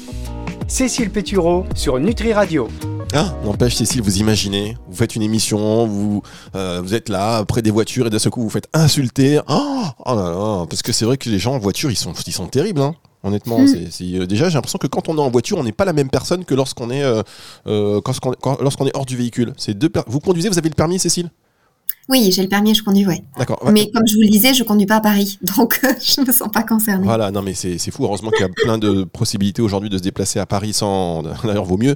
Cécile 0.66 1.10
Pétureau 1.10 1.64
sur 1.74 1.98
Nutri 1.98 2.32
Radio. 2.32 2.68
Ah, 3.12 3.34
n'empêche 3.44 3.74
Cécile, 3.74 4.02
vous 4.02 4.18
imaginez, 4.18 4.76
vous 4.88 4.96
faites 4.96 5.16
une 5.16 5.22
émission, 5.22 5.84
vous 5.86 6.22
euh, 6.54 6.80
vous 6.82 6.94
êtes 6.94 7.08
là 7.08 7.44
près 7.44 7.60
des 7.60 7.72
voitures 7.72 8.06
et 8.06 8.10
d'un 8.10 8.20
seul 8.20 8.30
coup 8.30 8.40
vous 8.42 8.50
faites 8.50 8.68
insulter. 8.72 9.40
Oh, 9.48 9.82
oh 10.06 10.14
là 10.14 10.30
là, 10.30 10.66
parce 10.70 10.82
que 10.82 10.92
c'est 10.92 11.04
vrai 11.04 11.16
que 11.16 11.28
les 11.28 11.40
gens 11.40 11.54
en 11.54 11.58
voiture 11.58 11.90
ils 11.90 11.96
sont 11.96 12.12
ils 12.26 12.32
sont 12.32 12.46
terribles. 12.46 12.80
Hein. 12.80 12.94
Honnêtement, 13.24 13.58
Mm. 13.58 13.66
c'est, 13.66 13.90
c'est- 13.90 14.14
euh, 14.20 14.26
déjà 14.26 14.48
j'ai 14.48 14.54
l'impression 14.54 14.78
que 14.78 14.86
quand 14.86 15.08
on 15.08 15.16
est 15.16 15.20
en 15.20 15.28
voiture, 15.30 15.58
on 15.58 15.64
n'est 15.64 15.72
pas 15.72 15.84
la 15.84 15.92
même 15.92 16.08
personne 16.08 16.44
que 16.44 16.54
lorsqu'on 16.54 16.88
est 16.90 17.02
euh, 17.02 17.22
euh, 17.66 18.00
quand- 18.00 18.18
quand- 18.40 18.60
lorsqu'on 18.62 18.86
est 18.86 18.96
hors 18.96 19.06
du 19.06 19.16
véhicule. 19.16 19.54
C'est 19.56 19.74
deux 19.74 19.88
per- 19.88 20.02
vous 20.06 20.20
conduisez, 20.20 20.48
vous 20.48 20.58
avez 20.58 20.68
le 20.68 20.74
permis, 20.76 20.98
Cécile? 21.00 21.30
Oui, 22.10 22.30
j'ai 22.32 22.42
le 22.42 22.48
permis, 22.48 22.74
je 22.74 22.82
conduis, 22.82 23.06
ouais. 23.06 23.22
D'accord. 23.38 23.60
Mais 23.72 23.90
comme 23.92 24.02
je 24.06 24.14
vous 24.16 24.22
le 24.22 24.28
disais, 24.28 24.52
je 24.52 24.64
conduis 24.64 24.86
pas 24.86 24.96
à 24.96 25.00
Paris, 25.00 25.38
donc 25.56 25.78
euh, 25.84 25.92
je 26.02 26.20
me 26.20 26.32
sens 26.32 26.48
pas 26.52 26.62
concernée. 26.64 27.04
Voilà, 27.04 27.30
non 27.30 27.40
mais 27.42 27.54
c'est 27.54 27.78
fou. 27.90 28.04
Heureusement 28.04 28.30
qu'il 28.30 28.40
y 28.40 28.44
a 28.44 28.52
plein 28.52 28.78
de 28.78 29.04
possibilités 29.04 29.62
aujourd'hui 29.62 29.88
de 29.90 29.96
se 29.96 30.02
déplacer 30.02 30.38
à 30.40 30.46
Paris 30.46 30.72
sans. 30.72 31.22
D'ailleurs, 31.44 31.64
vaut 31.64 31.76
mieux, 31.78 31.94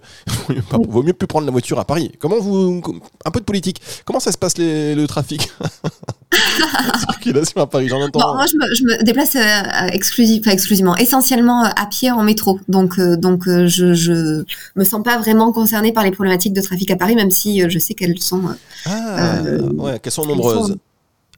vaut 0.89 1.03
mieux 1.03 1.13
plus 1.13 1.27
prendre 1.27 1.47
la 1.47 1.53
voiture 1.53 1.79
à 1.79 1.85
Paris. 1.85 2.13
Comment 2.21 2.39
vous, 2.39 2.81
un 3.25 3.31
peu 3.31 3.41
de 3.41 3.45
politique. 3.45 3.81
Comment 4.05 4.21
ça 4.21 4.31
se 4.33 4.39
passe 4.39 4.57
les- 4.59 4.95
le 4.95 5.07
trafic? 5.07 5.51
La 6.59 6.99
Circulation 6.99 7.61
à 7.61 7.67
Paris, 7.67 7.89
j'en 7.89 8.01
entends. 8.01 8.21
Bon, 8.21 8.35
moi, 8.35 8.47
je 8.47 8.57
me, 8.57 8.75
je 8.75 8.85
me 8.85 9.03
déplace 9.05 9.37
euh, 9.37 9.87
exclusif, 9.93 10.41
enfin, 10.41 10.51
exclusivement, 10.53 10.97
essentiellement 10.97 11.65
euh, 11.65 11.69
à 11.77 11.87
pied 11.87 12.11
en 12.11 12.23
métro. 12.23 12.59
Donc, 12.69 12.99
euh, 12.99 13.17
donc 13.17 13.47
euh, 13.49 13.67
je, 13.67 13.95
je 13.95 14.45
me 14.77 14.85
sens 14.85 15.03
pas 15.03 15.19
vraiment 15.19 15.53
concernée 15.53 15.93
par 15.93 16.03
les 16.05 16.11
problématiques 16.11 16.53
de 16.53 16.61
trafic 16.61 16.91
à 16.91 16.97
Paris, 16.97 17.15
même 17.15 17.31
si 17.31 17.63
euh, 17.63 17.69
je 17.69 17.79
sais 17.79 17.95
qu'elles 17.95 18.19
sont 18.21 18.43
euh, 18.47 18.53
ah, 18.87 19.37
euh, 19.47 19.73
ouais, 19.75 19.99
qu'elles 20.05 20.13
sont 20.13 20.25
nombreuses. 20.27 20.77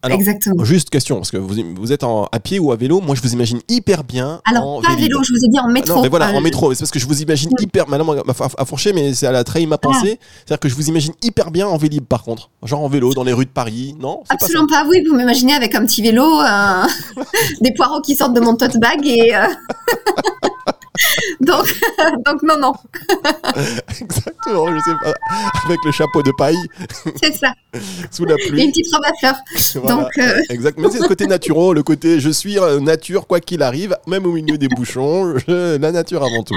Alors, 0.03 0.19
exactement. 0.19 0.63
Juste 0.63 0.91
question, 0.91 1.17
parce 1.17 1.31
que 1.31 1.39
vous, 1.39 1.55
vous 1.75 1.91
êtes 1.91 2.05
en- 2.05 2.29
à 2.31 2.39
pied 2.39 2.59
ou 2.61 2.71
à 2.71 2.77
vélo. 2.77 3.01
Moi, 3.01 3.17
je 3.17 3.23
vous 3.23 3.33
imagine 3.33 3.61
hyper 3.67 4.05
bien. 4.05 4.41
Alors, 4.49 4.67
en 4.77 4.83
pas 4.83 4.91
à 4.91 4.95
vélo, 4.95 5.23
je 5.25 5.33
vous 5.33 5.43
ai 5.45 5.49
dit 5.49 5.59
en 5.59 5.65
Ah 5.69 5.73
métro. 5.73 5.97
Non, 5.97 6.03
mais 6.03 6.09
voilà, 6.11 6.29
Euh, 6.29 6.35
en 6.35 6.41
métro. 6.43 6.73
C'est 6.75 6.81
parce 6.81 6.91
que 6.91 6.99
je 6.99 7.07
vous 7.07 7.23
imagine 7.23 7.51
Oui. 7.59 7.65
hyper. 7.65 7.89
Maintenant, 7.89 8.13
à, 8.15 8.23
à 8.59 8.65
fourcher, 8.67 8.93
mais 8.93 9.15
c'est 9.15 9.27
à 9.27 9.33
la 9.33 9.43
trahi 9.43 9.67
ma 9.67 9.79
pensée. 9.79 10.21
C'est-à-dire 10.45 10.61
que 10.61 10.69
je 10.69 10.75
vous 10.75 10.89
imagine 10.89 11.15
hyper 11.23 11.51
bien 11.51 11.67
en 11.67 11.79
Vélib, 11.79 12.05
par 12.05 12.23
contre. 12.23 12.51
Genre 12.63 12.83
en 12.83 12.89
vélo, 12.89 13.15
dans 13.15 13.25
les 13.25 13.33
rues 13.33 13.47
de 13.47 13.51
Paris. 13.51 13.97
Non 13.99 14.21
C'est 14.25 14.37
pas 14.39 14.45
Absolument 14.45 14.67
pas, 14.69 14.85
oui, 14.87 15.03
vous 15.09 15.17
m'imaginez 15.17 15.55
avec 15.55 15.75
un 15.75 15.85
petit 15.87 16.03
vélo, 16.03 16.27
des 17.63 17.73
poireaux 17.73 18.03
qui 18.03 18.15
sortent 18.15 18.35
de 18.35 18.41
mon 18.41 18.55
tote 18.55 18.77
bag 18.77 19.01
et... 19.07 19.35
euh, 19.35 19.47
donc, 22.27 22.43
non, 22.43 22.59
non, 22.59 22.73
Exactement, 24.01 24.67
je 24.75 24.81
sais 24.81 24.97
pas. 25.03 25.15
Avec 25.67 25.79
le 25.85 25.93
chapeau 25.93 26.23
de 26.23 26.33
paille, 26.37 26.57
c'est 27.23 27.33
ça. 27.35 27.53
sous 28.11 28.25
la 28.25 28.35
Et 28.39 28.45
une 28.45 28.49
pluie. 28.51 28.69
petite 28.71 28.87
robe 28.95 29.05
à 29.05 29.13
fleurs. 29.19 29.37
Voilà. 29.83 30.03
Donc, 30.03 30.11
euh, 30.19 30.41
Exact. 30.51 30.79
Mais 30.79 30.89
c'est 30.91 31.01
le 31.01 31.09
côté 31.09 31.27
naturel, 31.27 31.75
le 31.75 31.83
côté 31.83 32.21
je 32.21 32.31
suis 32.31 32.59
euh, 32.59 32.81
nature, 32.81 33.27
quoi 33.27 33.41
qu'il 33.41 33.63
arrive, 33.63 33.97
même 34.07 34.27
au 34.27 34.33
milieu 34.33 34.59
des 34.59 34.69
bouchons, 34.69 35.35
je- 35.39 35.77
la 35.79 35.93
nature 35.93 36.23
avant 36.23 36.43
tout. 36.43 36.57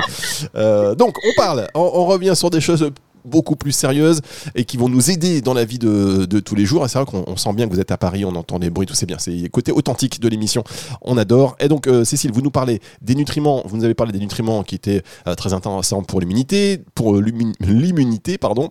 Euh, 0.55 0.95
donc, 0.95 1.15
on 1.25 1.33
parle, 1.35 1.67
on, 1.73 1.81
on 1.93 2.05
revient 2.05 2.35
sur 2.35 2.49
des 2.49 2.61
choses 2.61 2.89
beaucoup 3.25 3.55
plus 3.55 3.71
sérieuses 3.71 4.21
et 4.55 4.65
qui 4.65 4.77
vont 4.77 4.89
nous 4.89 5.11
aider 5.11 5.41
dans 5.41 5.53
la 5.53 5.65
vie 5.65 5.79
de, 5.79 6.25
tous 6.39 6.55
les 6.55 6.65
jours. 6.65 6.87
C'est 6.89 6.99
vrai 6.99 7.05
qu'on 7.05 7.23
on 7.27 7.37
sent 7.37 7.53
bien 7.53 7.67
que 7.67 7.73
vous 7.73 7.79
êtes 7.79 7.91
à 7.91 7.97
Paris, 7.97 8.25
on 8.25 8.35
entend 8.35 8.57
les 8.59 8.69
bruits, 8.69 8.87
tout 8.87 8.93
c'est 8.93 9.05
bien. 9.05 9.17
C'est 9.19 9.49
côté 9.49 9.71
authentique 9.71 10.19
de 10.19 10.27
l'émission, 10.27 10.63
on 11.01 11.17
adore. 11.17 11.55
Et 11.59 11.67
donc, 11.67 11.87
euh, 11.87 12.03
Cécile, 12.03 12.31
vous 12.31 12.41
nous 12.41 12.51
parlez 12.51 12.79
des 13.01 13.15
nutriments, 13.15 13.63
vous 13.65 13.77
nous 13.77 13.83
avez 13.83 13.93
parlé 13.93 14.11
des 14.11 14.19
nutriments 14.19 14.63
qui 14.63 14.75
étaient 14.75 15.03
euh, 15.27 15.35
très 15.35 15.53
intéressants 15.53 16.03
pour 16.03 16.19
l'immunité, 16.19 16.81
pour 16.95 17.15
l'immu- 17.15 17.53
l'immunité, 17.59 18.37
pardon. 18.37 18.69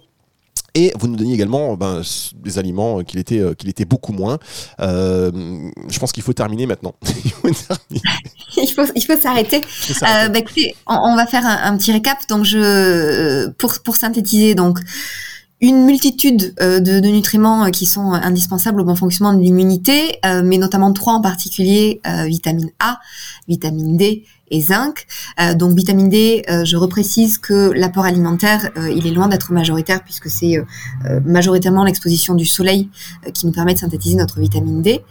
Et 0.78 0.92
vous 0.96 1.08
nous 1.08 1.16
donniez 1.16 1.34
également 1.34 1.76
ben, 1.76 2.02
des 2.36 2.56
aliments 2.56 3.00
euh, 3.00 3.02
qu'il 3.02 3.18
était, 3.18 3.40
euh, 3.40 3.52
qu'il 3.52 3.68
était 3.68 3.84
beaucoup 3.84 4.12
moins. 4.12 4.38
Euh, 4.78 5.32
je 5.88 5.98
pense 5.98 6.12
qu'il 6.12 6.22
faut 6.22 6.32
terminer 6.32 6.66
maintenant. 6.66 6.94
Il 8.56 8.68
faut 8.68 8.84
il 8.94 9.20
s'arrêter. 9.20 9.60
Euh, 10.02 10.28
bah, 10.28 10.38
on, 10.86 10.94
on 10.94 11.16
va 11.16 11.26
faire 11.26 11.44
un, 11.44 11.72
un 11.72 11.76
petit 11.76 11.90
récap. 11.90 12.18
Donc, 12.28 12.44
je, 12.44 13.48
pour, 13.58 13.74
pour 13.84 13.96
synthétiser, 13.96 14.54
donc 14.54 14.78
une 15.60 15.84
multitude 15.84 16.54
euh, 16.60 16.78
de, 16.78 17.00
de 17.00 17.08
nutriments 17.08 17.70
qui 17.72 17.84
sont 17.84 18.12
indispensables 18.12 18.80
au 18.80 18.84
bon 18.84 18.94
fonctionnement 18.94 19.34
de 19.34 19.42
l'immunité, 19.42 20.20
mais 20.44 20.58
notamment 20.58 20.92
trois 20.92 21.14
en 21.14 21.20
particulier 21.20 22.00
vitamine 22.26 22.70
A, 22.78 23.00
vitamine 23.48 23.96
D 23.96 24.24
et 24.50 24.60
zinc. 24.60 25.06
donc 25.56 25.76
vitamine 25.76 26.08
D, 26.08 26.44
je 26.64 26.76
reprécise 26.76 27.38
que 27.38 27.70
l'apport 27.74 28.04
alimentaire, 28.04 28.70
il 28.94 29.06
est 29.06 29.10
loin 29.10 29.28
d'être 29.28 29.52
majoritaire 29.52 30.02
puisque 30.04 30.28
c'est 30.28 30.56
majoritairement 31.24 31.84
l'exposition 31.84 32.34
du 32.34 32.46
soleil 32.46 32.88
qui 33.34 33.46
nous 33.46 33.52
permet 33.52 33.74
de 33.74 33.78
synthétiser 33.78 34.16
notre 34.16 34.40
vitamine 34.40 34.82
D. 34.82 35.02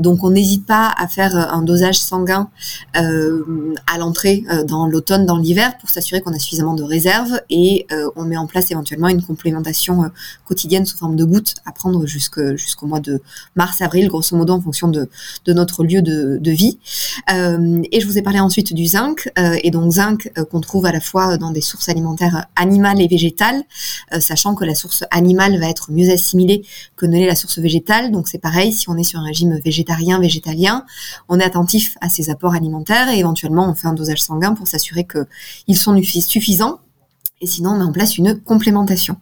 donc 0.00 0.24
on 0.24 0.30
n'hésite 0.30 0.66
pas 0.66 0.92
à 0.96 1.08
faire 1.08 1.36
un 1.36 1.62
dosage 1.62 1.98
sanguin 1.98 2.48
à 2.94 3.98
l'entrée 3.98 4.44
dans 4.66 4.86
l'automne, 4.86 5.26
dans 5.26 5.38
l'hiver, 5.38 5.76
pour 5.78 5.90
s'assurer 5.90 6.20
qu'on 6.20 6.32
a 6.32 6.38
suffisamment 6.38 6.74
de 6.74 6.82
réserves 6.82 7.40
et 7.50 7.86
on 8.16 8.24
met 8.24 8.36
en 8.36 8.46
place 8.46 8.70
éventuellement 8.70 9.08
une 9.08 9.22
complémentation 9.22 10.10
quotidienne 10.44 10.86
sous 10.86 10.96
forme 10.96 11.16
de 11.16 11.24
gouttes 11.24 11.54
à 11.64 11.72
prendre 11.72 12.06
jusqu'au 12.06 12.86
mois 12.86 13.00
de 13.00 13.20
mars-avril, 13.56 14.08
grosso 14.08 14.36
modo 14.36 14.52
en 14.52 14.60
fonction 14.60 14.88
de, 14.88 15.08
notre 15.48 15.84
lieu 15.84 16.02
de, 16.02 16.50
vie. 16.50 16.78
Euh, 17.32 17.82
et 17.92 18.00
je 18.00 18.06
vous 18.06 18.18
ai 18.18 18.22
parlé 18.22 18.40
ensuite 18.40 18.69
du 18.74 18.86
zinc, 18.86 19.30
euh, 19.38 19.56
et 19.62 19.70
donc 19.70 19.92
zinc 19.92 20.30
euh, 20.38 20.44
qu'on 20.44 20.60
trouve 20.60 20.86
à 20.86 20.92
la 20.92 21.00
fois 21.00 21.36
dans 21.36 21.50
des 21.50 21.60
sources 21.60 21.88
alimentaires 21.88 22.46
animales 22.56 23.00
et 23.00 23.08
végétales, 23.08 23.62
sachant 24.18 24.54
que 24.54 24.64
la 24.64 24.74
source 24.74 25.04
animale 25.10 25.58
va 25.58 25.68
être 25.68 25.90
mieux 25.92 26.10
assimilée 26.10 26.62
que 26.96 27.06
ne 27.06 27.16
l'est 27.16 27.26
la 27.26 27.34
source 27.34 27.58
végétale. 27.58 28.10
Donc 28.10 28.28
c'est 28.28 28.38
pareil, 28.38 28.72
si 28.72 28.88
on 28.88 28.96
est 28.96 29.04
sur 29.04 29.20
un 29.20 29.24
régime 29.24 29.58
végétarien, 29.64 30.18
végétalien, 30.18 30.84
on 31.28 31.38
est 31.38 31.44
attentif 31.44 31.96
à 32.00 32.08
ces 32.08 32.30
apports 32.30 32.54
alimentaires 32.54 33.08
et 33.08 33.18
éventuellement 33.18 33.68
on 33.68 33.74
fait 33.74 33.88
un 33.88 33.94
dosage 33.94 34.22
sanguin 34.22 34.54
pour 34.54 34.66
s'assurer 34.66 35.06
qu'ils 35.06 35.76
sont 35.76 36.00
suffisants 36.02 36.80
et 37.40 37.46
sinon 37.46 37.70
on 37.70 37.78
met 37.78 37.84
en 37.84 37.92
place 37.92 38.18
une 38.18 38.40
complémentation. 38.40 39.16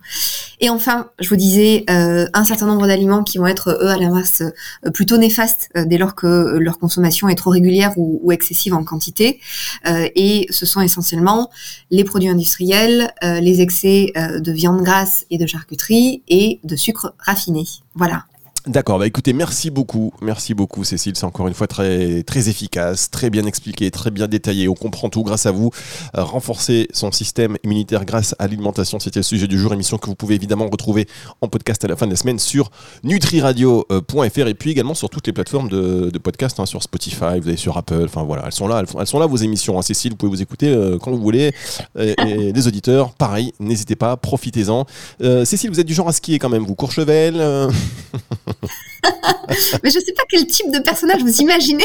Et 0.61 0.71
enfin, 0.71 1.11
je 1.21 1.29
vous 1.29 1.37
disais 1.37 1.85
euh, 1.89 2.27
un 2.35 2.45
certain 2.45 2.67
nombre 2.67 2.87
d'aliments 2.87 3.23
qui 3.23 3.39
vont 3.39 3.47
être 3.47 3.79
eux 3.81 3.89
à 3.89 3.97
l'inverse 3.97 4.43
euh, 4.43 4.91
plutôt 4.91 5.17
néfastes 5.17 5.69
euh, 5.77 5.85
dès 5.85 5.99
lors 5.99 6.15
que 6.15 6.59
leur 6.59 6.79
consommation 6.79 7.29
est 7.29 7.37
trop 7.37 7.51
régulière 7.51 7.93
ou, 7.97 8.33
excessive 8.33 8.75
en 8.75 8.85
quantité. 8.85 9.41
et 9.87 10.47
ce 10.51 10.67
sont 10.67 10.83
essentiellement 10.83 11.51
les 11.91 12.05
produits 12.05 12.29
industriels, 12.29 13.11
les 13.23 13.63
excès 13.63 14.13
de 14.15 14.53
viande 14.53 14.83
grasse 14.83 15.25
et 15.31 15.39
de 15.39 15.47
charcuterie 15.47 16.23
et 16.29 16.61
de 16.63 16.77
sucre 16.77 17.15
raffiné. 17.19 17.65
Voilà. 17.95 18.25
D'accord, 18.69 18.99
bah 18.99 19.07
écoutez, 19.07 19.33
merci 19.33 19.71
beaucoup, 19.71 20.13
merci 20.21 20.53
beaucoup 20.53 20.85
Cécile, 20.85 21.17
c'est 21.17 21.25
encore 21.25 21.49
une 21.49 21.55
fois 21.55 21.67
très, 21.67 22.23
très 22.23 22.51
efficace, 22.51 23.11
très 23.11 23.31
bien 23.31 23.47
expliqué, 23.47 23.91
très 23.91 24.11
bien 24.11 24.29
détaillé, 24.29 24.69
on 24.69 24.75
comprend 24.75 25.09
tout 25.09 25.23
grâce 25.23 25.47
à 25.47 25.53
vous. 25.53 25.71
Euh, 26.19 26.23
renforcer 26.23 26.87
son 26.93 27.11
système 27.11 27.57
immunitaire 27.65 28.05
grâce 28.05 28.35
à 28.39 28.47
l'alimentation, 28.47 29.01
c'était 29.01 29.21
le 29.21 29.25
sujet 29.25 29.47
du 29.47 29.59
jour, 29.59 29.73
émission 29.73 29.97
que 29.97 30.07
vous 30.07 30.15
pouvez 30.15 30.35
évidemment 30.35 30.69
retrouver 30.69 31.09
en 31.41 31.49
podcast 31.49 31.83
à 31.87 31.89
la 31.89 31.97
fin 31.97 32.05
de 32.05 32.11
la 32.11 32.19
semaine 32.19 32.39
sur 32.39 32.71
nutriradio.fr 33.05 34.47
et 34.47 34.55
puis 34.55 34.71
également 34.71 34.93
sur 34.93 35.09
toutes 35.09 35.27
les 35.27 35.33
plateformes 35.33 35.71
de, 35.71 36.11
de 36.13 36.19
podcast, 36.19 36.61
hein, 36.61 36.67
sur 36.67 36.83
Spotify, 36.83 37.41
vous 37.41 37.49
avez 37.49 37.57
sur 37.57 37.79
Apple, 37.79 38.05
enfin 38.05 38.23
voilà, 38.23 38.43
elles 38.45 38.53
sont 38.53 38.69
là, 38.69 38.83
elles, 39.01 39.07
sont 39.07 39.19
là 39.19 39.25
vos 39.25 39.37
émissions, 39.37 39.79
hein. 39.79 39.83
Cécile, 39.83 40.11
vous 40.11 40.19
pouvez 40.19 40.31
vous 40.31 40.43
écouter 40.43 40.69
euh, 40.69 40.99
quand 40.99 41.11
vous 41.11 41.23
voulez, 41.23 41.55
et, 41.99 42.15
les 42.53 42.69
auditeurs, 42.69 43.15
pareil, 43.15 43.55
n'hésitez 43.61 43.97
pas, 43.97 44.19
profitez-en. 44.19 44.85
Euh, 45.23 45.47
Cécile, 45.47 45.71
vous 45.71 45.81
êtes 45.81 45.87
du 45.87 45.95
genre 45.95 46.09
à 46.09 46.13
skier 46.13 46.39
quand 46.39 46.51
même, 46.51 46.65
vous, 46.65 46.75
Courchevel 46.75 47.41
mais 49.83 49.91
je 49.91 49.99
sais 50.01 50.13
pas 50.13 50.23
quel 50.29 50.47
type 50.47 50.71
de 50.73 50.79
personnage 50.81 51.23
vous 51.23 51.41
imaginez. 51.41 51.85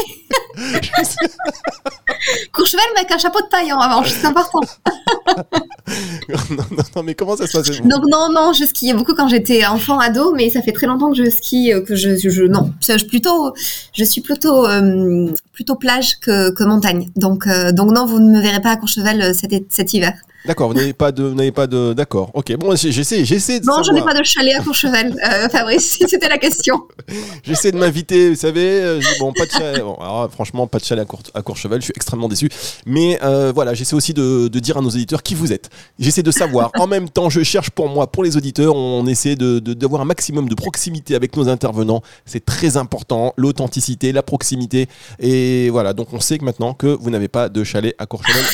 Courchevel, 2.52 2.84
mais 2.94 3.00
avec 3.00 3.12
un 3.12 3.18
chapeau 3.18 3.40
de 3.40 3.46
paille 3.46 3.72
en 3.72 3.78
revanche, 3.78 4.10
c'est 4.10 4.26
important. 4.26 4.60
non, 6.28 6.64
non, 6.96 7.02
mais 7.02 7.14
comment 7.14 7.36
ça 7.36 7.46
se 7.46 7.52
passe 7.52 7.80
Donc 7.80 8.04
non, 8.10 8.30
non, 8.32 8.52
je 8.52 8.64
skiais 8.64 8.94
beaucoup 8.94 9.14
quand 9.14 9.28
j'étais 9.28 9.64
enfant, 9.66 9.98
ado, 9.98 10.32
mais 10.34 10.50
ça 10.50 10.62
fait 10.62 10.72
très 10.72 10.86
longtemps 10.86 11.10
que 11.10 11.16
je 11.16 11.30
skie, 11.30 11.72
euh, 11.72 11.80
que 11.82 11.94
je, 11.94 12.16
je 12.16 12.44
non, 12.44 12.72
je, 12.80 13.04
plutôt, 13.04 13.52
je 13.92 14.04
suis 14.04 14.20
plutôt, 14.20 14.66
euh, 14.66 15.30
plutôt 15.52 15.76
plage 15.76 16.18
que, 16.20 16.50
que 16.50 16.64
montagne. 16.64 17.10
Donc, 17.16 17.46
euh, 17.46 17.72
donc 17.72 17.92
non, 17.92 18.06
vous 18.06 18.18
ne 18.18 18.36
me 18.36 18.40
verrez 18.40 18.60
pas 18.60 18.70
à 18.70 18.76
Courchevel 18.76 19.34
cet, 19.34 19.52
cet 19.70 19.92
hiver. 19.94 20.14
D'accord, 20.46 20.68
vous 20.68 20.74
n'avez 20.74 20.92
pas 20.92 21.10
de, 21.10 21.22
vous 21.22 21.34
n'avez 21.34 21.52
pas 21.52 21.66
de, 21.66 21.94
d'accord. 21.94 22.30
Ok, 22.34 22.54
bon, 22.56 22.76
j'essaie, 22.76 23.24
j'essaie 23.24 23.60
de. 23.60 23.64
Non, 23.64 23.82
je 23.82 23.92
n'ai 23.92 24.02
pas 24.02 24.12
de 24.12 24.22
chalet 24.22 24.54
à 24.54 24.62
Courchevel, 24.62 25.16
euh, 25.24 25.48
Fabrice, 25.48 25.92
si 25.92 26.04
c'était 26.08 26.28
la 26.28 26.36
question. 26.36 26.82
j'essaie 27.42 27.72
de 27.72 27.78
m'inviter, 27.78 28.28
vous 28.28 28.36
savez. 28.36 28.82
Euh, 28.82 29.00
bon, 29.20 29.32
pas 29.32 29.46
de 29.46 29.50
chalet. 29.50 29.80
Bon, 29.80 29.94
alors, 29.94 30.30
franchement, 30.30 30.66
pas 30.66 30.78
de 30.78 30.84
chalet 30.84 31.06
à, 31.32 31.42
Courchevel. 31.42 31.80
Je 31.80 31.86
suis 31.86 31.92
extrêmement 31.96 32.28
déçu. 32.28 32.50
Mais 32.84 33.18
euh, 33.22 33.52
voilà, 33.54 33.72
j'essaie 33.72 33.96
aussi 33.96 34.12
de, 34.12 34.48
de, 34.48 34.58
dire 34.58 34.76
à 34.76 34.82
nos 34.82 34.90
auditeurs 34.90 35.22
qui 35.22 35.34
vous 35.34 35.50
êtes. 35.50 35.70
J'essaie 35.98 36.22
de 36.22 36.30
savoir. 36.30 36.70
en 36.78 36.86
même 36.86 37.08
temps, 37.08 37.30
je 37.30 37.42
cherche 37.42 37.70
pour 37.70 37.88
moi, 37.88 38.06
pour 38.12 38.22
les 38.22 38.36
auditeurs, 38.36 38.76
on 38.76 39.06
essaie 39.06 39.36
de, 39.36 39.60
d'avoir 39.60 40.02
un 40.02 40.06
maximum 40.06 40.50
de 40.50 40.54
proximité 40.54 41.14
avec 41.14 41.38
nos 41.38 41.48
intervenants. 41.48 42.02
C'est 42.26 42.44
très 42.44 42.76
important, 42.76 43.32
l'authenticité, 43.38 44.12
la 44.12 44.22
proximité. 44.22 44.88
Et 45.20 45.70
voilà, 45.70 45.94
donc 45.94 46.08
on 46.12 46.20
sait 46.20 46.36
que 46.36 46.44
maintenant 46.44 46.74
que 46.74 46.86
vous 46.86 47.08
n'avez 47.08 47.28
pas 47.28 47.48
de 47.48 47.64
chalet 47.64 47.94
à 47.98 48.04
Courchevel 48.04 48.44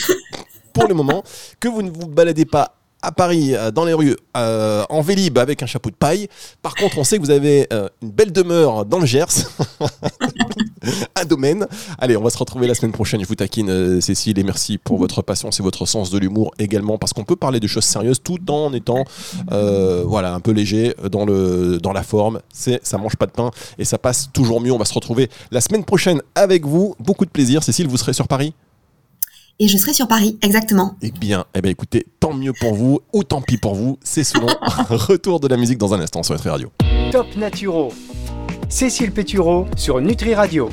pour 0.80 0.88
le 0.88 0.94
moment, 0.94 1.22
que 1.60 1.68
vous 1.68 1.82
ne 1.82 1.90
vous 1.90 2.06
baladez 2.06 2.46
pas 2.46 2.74
à 3.02 3.12
Paris, 3.12 3.54
euh, 3.54 3.70
dans 3.70 3.84
les 3.84 3.94
rues, 3.94 4.16
euh, 4.36 4.84
en 4.90 5.00
vélib 5.00 5.38
avec 5.38 5.62
un 5.62 5.66
chapeau 5.66 5.90
de 5.90 5.94
paille. 5.94 6.28
Par 6.60 6.74
contre, 6.74 6.98
on 6.98 7.04
sait 7.04 7.16
que 7.16 7.22
vous 7.22 7.30
avez 7.30 7.66
euh, 7.72 7.88
une 8.02 8.10
belle 8.10 8.32
demeure 8.32 8.84
dans 8.84 8.98
le 8.98 9.06
Gers, 9.06 9.26
un 11.16 11.24
domaine. 11.24 11.66
Allez, 11.98 12.16
on 12.16 12.22
va 12.22 12.28
se 12.28 12.36
retrouver 12.36 12.66
la 12.66 12.74
semaine 12.74 12.92
prochaine. 12.92 13.20
Je 13.22 13.26
vous 13.26 13.34
taquine, 13.34 14.00
Cécile, 14.00 14.38
et 14.38 14.42
merci 14.42 14.76
pour 14.76 14.98
votre 14.98 15.22
patience 15.22 15.60
et 15.60 15.62
votre 15.62 15.86
sens 15.86 16.10
de 16.10 16.18
l'humour 16.18 16.52
également, 16.58 16.98
parce 16.98 17.14
qu'on 17.14 17.24
peut 17.24 17.36
parler 17.36 17.60
de 17.60 17.66
choses 17.66 17.84
sérieuses 17.84 18.22
tout 18.22 18.50
en 18.50 18.72
étant, 18.74 19.04
voilà, 19.48 20.34
un 20.34 20.40
peu 20.40 20.52
léger 20.52 20.94
dans 21.10 21.24
le 21.24 21.78
dans 21.78 21.92
la 21.92 22.02
forme. 22.02 22.40
C'est, 22.52 22.80
ça 22.86 22.98
mange 22.98 23.16
pas 23.16 23.26
de 23.26 23.32
pain 23.32 23.50
et 23.78 23.84
ça 23.84 23.98
passe 23.98 24.28
toujours 24.32 24.60
mieux. 24.60 24.72
On 24.72 24.78
va 24.78 24.84
se 24.84 24.94
retrouver 24.94 25.30
la 25.50 25.60
semaine 25.60 25.84
prochaine 25.84 26.20
avec 26.34 26.66
vous. 26.66 26.94
Beaucoup 26.98 27.24
de 27.24 27.30
plaisir. 27.30 27.62
Cécile, 27.62 27.88
vous 27.88 27.96
serez 27.96 28.12
sur 28.12 28.28
Paris? 28.28 28.54
Et 29.60 29.68
je 29.68 29.76
serai 29.76 29.92
sur 29.92 30.08
Paris, 30.08 30.38
exactement. 30.42 30.96
Eh 31.02 31.12
bien, 31.12 31.44
eh 31.54 31.60
bien, 31.60 31.70
écoutez, 31.70 32.06
tant 32.18 32.32
mieux 32.32 32.54
pour 32.58 32.74
vous, 32.74 33.00
ou 33.12 33.22
tant 33.22 33.42
pis 33.42 33.58
pour 33.58 33.74
vous, 33.74 33.98
c'est 34.02 34.24
selon. 34.24 34.46
Retour 34.88 35.38
de 35.38 35.46
la 35.46 35.58
musique 35.58 35.78
dans 35.78 35.92
un 35.92 36.00
instant 36.00 36.22
sur 36.22 36.34
Nutri 36.34 36.48
Radio. 36.48 36.72
Top 37.12 37.26
Naturo. 37.36 37.92
Cécile 38.70 39.12
Pétureau 39.12 39.66
sur 39.76 40.00
Nutri 40.00 40.34
Radio. 40.34 40.68